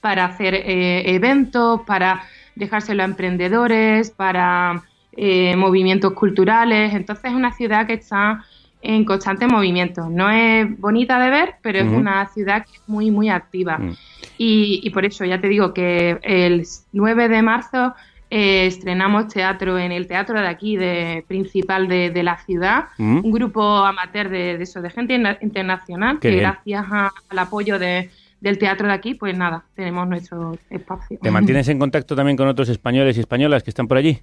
[0.00, 2.22] para hacer eh, eventos, para
[2.54, 4.82] dejárselo a emprendedores, para
[5.16, 6.94] eh, movimientos culturales.
[6.94, 8.44] Entonces es una ciudad que está
[8.80, 10.08] en constante movimiento.
[10.08, 13.78] No es bonita de ver, pero es una ciudad que es muy, muy activa.
[13.78, 13.96] Mm.
[14.38, 17.94] Y, y por eso ya te digo que el 9 de marzo
[18.30, 23.24] eh, estrenamos teatro en el teatro de aquí, de principal de, de la ciudad, Mm.
[23.24, 26.42] un grupo amateur de, de eso, de gente interna- internacional, Qué que bien.
[26.42, 28.10] gracias a- al apoyo de-
[28.40, 31.18] del teatro de aquí, pues nada, tenemos nuestro espacio.
[31.22, 34.18] ¿Te mantienes en contacto también con otros españoles y españolas que están por allí?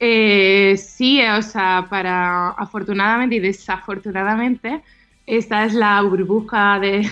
[0.00, 4.80] Eh, sí, o sea, para afortunadamente y desafortunadamente,
[5.26, 7.06] esta es la burbuja de,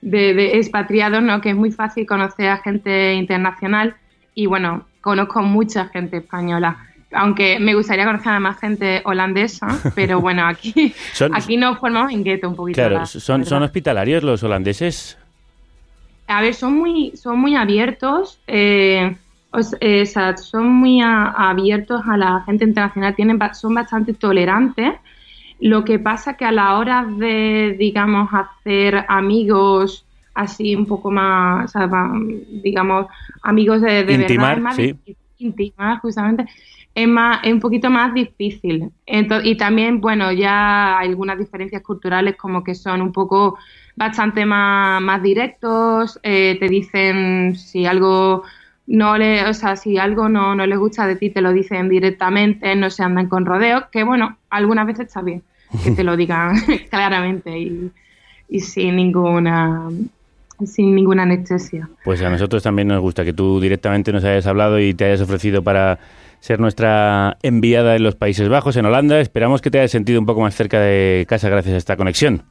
[0.00, 1.40] de, de expatriados, ¿no?
[1.40, 3.96] Que es muy fácil conocer a gente internacional
[4.34, 6.78] y bueno, conozco mucha gente española.
[7.12, 12.12] Aunque me gustaría conocer a más gente holandesa, pero bueno, aquí, Son- aquí nos formamos
[12.12, 12.76] en gueto un poquito.
[12.76, 13.48] Claro, la son, verdad.
[13.50, 15.18] son hospitalarios los holandeses.
[16.28, 19.16] A ver, son muy, son muy abiertos, eh,
[19.52, 24.92] o eh, sea, son muy a- abiertos a la gente internacional, tienen, son bastante tolerantes.
[25.60, 31.64] Lo que pasa que a la hora de, digamos, hacer amigos así un poco más,
[31.74, 31.90] o sea,
[32.62, 33.06] digamos,
[33.42, 34.94] amigos de, de Intimar, verdad, es más sí.
[35.04, 36.46] difícil, intimar, justamente,
[36.94, 38.90] es, más, es un poquito más difícil.
[39.06, 43.58] Ento- y también, bueno, ya hay algunas diferencias culturales como que son un poco
[43.98, 48.44] bastante más, más directos, eh, te dicen si algo
[48.86, 51.88] no le, o sea, si algo no, no les gusta de ti, te lo dicen
[51.88, 55.42] directamente, no se andan con rodeos, que bueno, algunas veces está bien
[55.82, 56.54] que te lo digan
[56.90, 57.90] claramente y,
[58.48, 59.90] y sin ninguna
[60.64, 61.88] sin ninguna anestesia.
[62.04, 65.20] Pues a nosotros también nos gusta que tú directamente nos hayas hablado y te hayas
[65.20, 66.00] ofrecido para
[66.40, 69.20] ser nuestra enviada en los Países Bajos, en Holanda.
[69.20, 72.42] Esperamos que te hayas sentido un poco más cerca de casa gracias a esta conexión.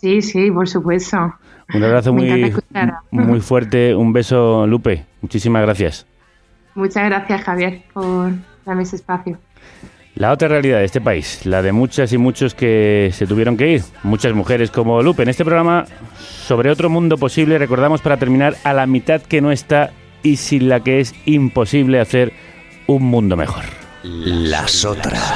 [0.00, 1.34] Sí, sí, por supuesto.
[1.74, 2.54] Un abrazo muy,
[3.10, 5.04] muy fuerte, un beso, Lupe.
[5.22, 6.06] Muchísimas gracias.
[6.74, 8.32] Muchas gracias, Javier, por
[8.64, 9.38] darme ese espacio.
[10.14, 13.68] La otra realidad de este país, la de muchas y muchos que se tuvieron que
[13.68, 15.22] ir, muchas mujeres como Lupe.
[15.22, 15.84] En este programa
[16.18, 19.90] sobre otro mundo posible recordamos para terminar a la mitad que no está
[20.22, 22.32] y sin la que es imposible hacer
[22.86, 23.64] un mundo mejor.
[24.02, 25.34] Las otras.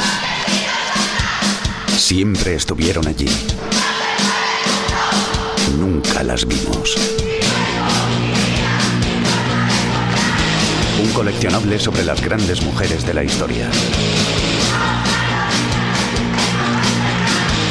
[1.89, 3.29] Siempre estuvieron allí.
[5.81, 6.95] Nunca las vimos.
[11.03, 13.71] Un coleccionable sobre las grandes mujeres de la historia.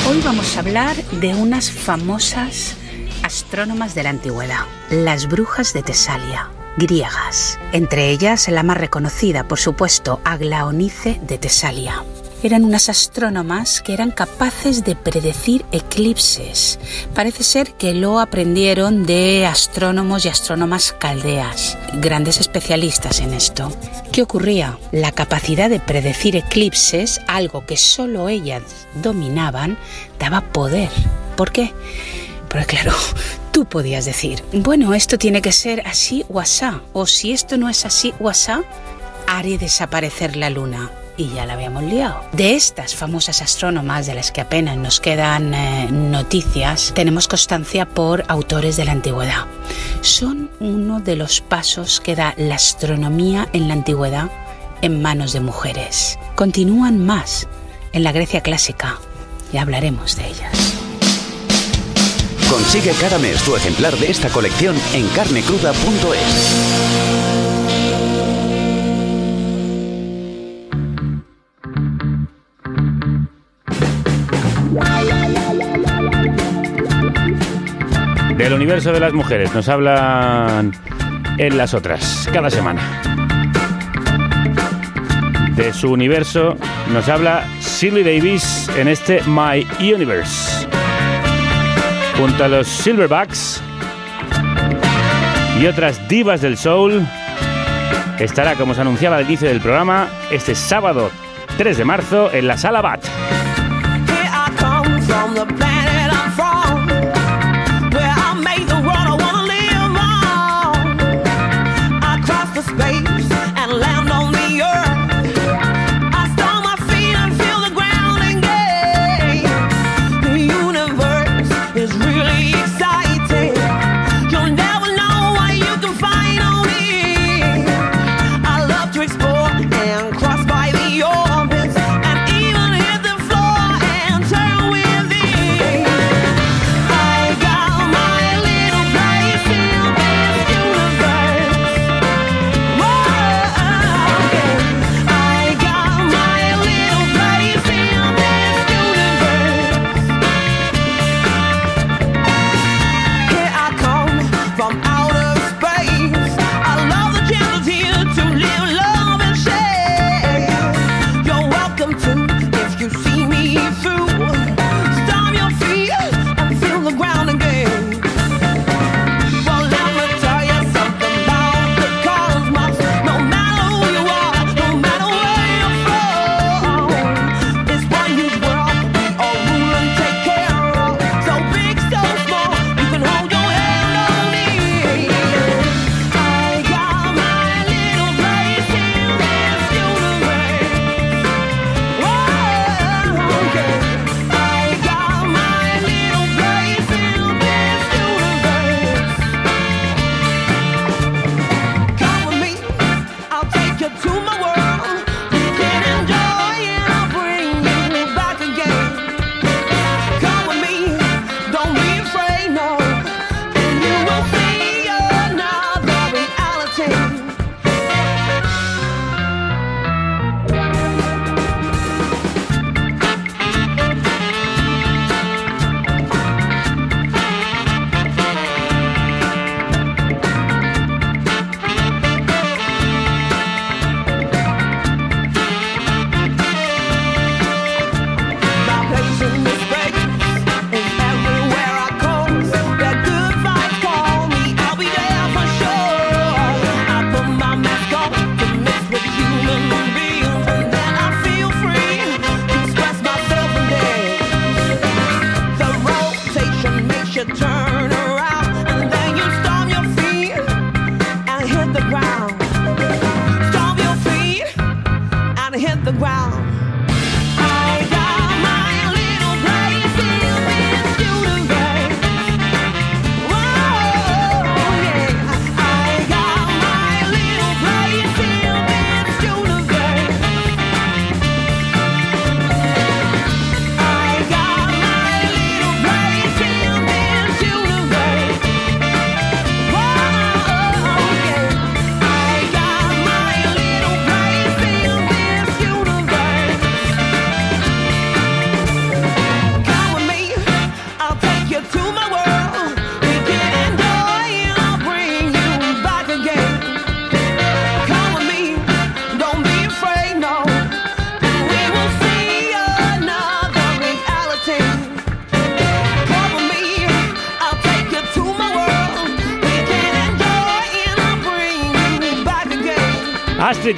[0.10, 2.76] Hoy vamos a hablar de unas famosas
[3.22, 7.60] astrónomas de la antigüedad, las brujas de Tesalia, griegas.
[7.74, 12.04] Entre ellas la más reconocida, por supuesto, Aglaonice de Tesalia.
[12.42, 16.80] Eran unas astrónomas que eran capaces de predecir eclipses.
[17.14, 23.74] Parece ser que lo aprendieron de astrónomos y astrónomas caldeas, grandes especialistas en esto.
[24.14, 24.78] ¿Qué ocurría?
[24.94, 28.64] La capacidad de predecir eclipses, algo que solo ellas
[29.02, 29.78] dominaban,
[30.18, 30.90] daba poder.
[31.36, 31.74] ¿Por qué?
[32.48, 32.94] Porque claro,
[33.52, 37.68] tú podías decir, bueno, esto tiene que ser así o asá, o si esto no
[37.68, 38.64] es así o asá,
[39.28, 40.90] haré desaparecer la luna.
[41.20, 42.22] Y ya la habíamos liado.
[42.32, 48.24] De estas famosas astrónomas, de las que apenas nos quedan eh, noticias, tenemos constancia por
[48.30, 49.46] autores de la antigüedad.
[50.00, 54.32] Son uno de los pasos que da la astronomía en la antigüedad
[54.82, 56.18] en manos de mujeres.
[56.36, 57.50] Continúan más
[57.92, 58.98] en la Grecia clásica.
[59.52, 60.74] Ya hablaremos de ellas.
[62.50, 67.39] Consigue cada mes tu ejemplar de esta colección en carnecruda.es.
[78.40, 80.72] Del universo de las mujeres nos hablan
[81.38, 82.82] en las otras, cada semana.
[85.58, 86.56] De su universo
[86.94, 90.66] nos habla Shirley Davis en este My Universe.
[92.18, 93.62] Junto a los Silverbacks
[95.60, 97.06] y otras divas del soul,
[98.20, 101.12] estará, como se anunciaba al inicio del programa, este sábado
[101.58, 103.04] 3 de marzo en la Sala Bat.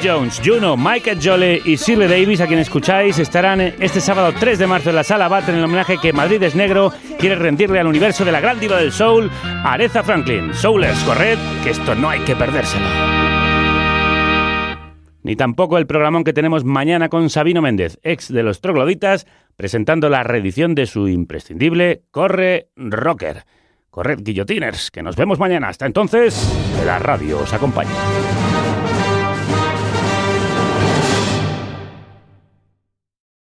[0.02, 4.68] Jones, Juno, Michael Jolly y Shirley Davis, a quien escucháis, estarán este sábado 3 de
[4.68, 7.88] marzo en la Sala Bat en el homenaje que Madrid es Negro quiere rendirle al
[7.88, 9.30] universo de la gran diva del soul,
[9.64, 10.54] Aretha Franklin.
[10.54, 12.86] Soulers, corred, que esto no hay que perdérselo.
[15.24, 20.10] Ni tampoco el programón que tenemos mañana con Sabino Méndez, ex de los Trogloditas, presentando
[20.10, 23.44] la reedición de su imprescindible Corre Rocker.
[23.90, 25.68] Corred, guillotiners, que nos vemos mañana.
[25.68, 26.50] Hasta entonces,
[26.86, 27.92] la radio os acompaña.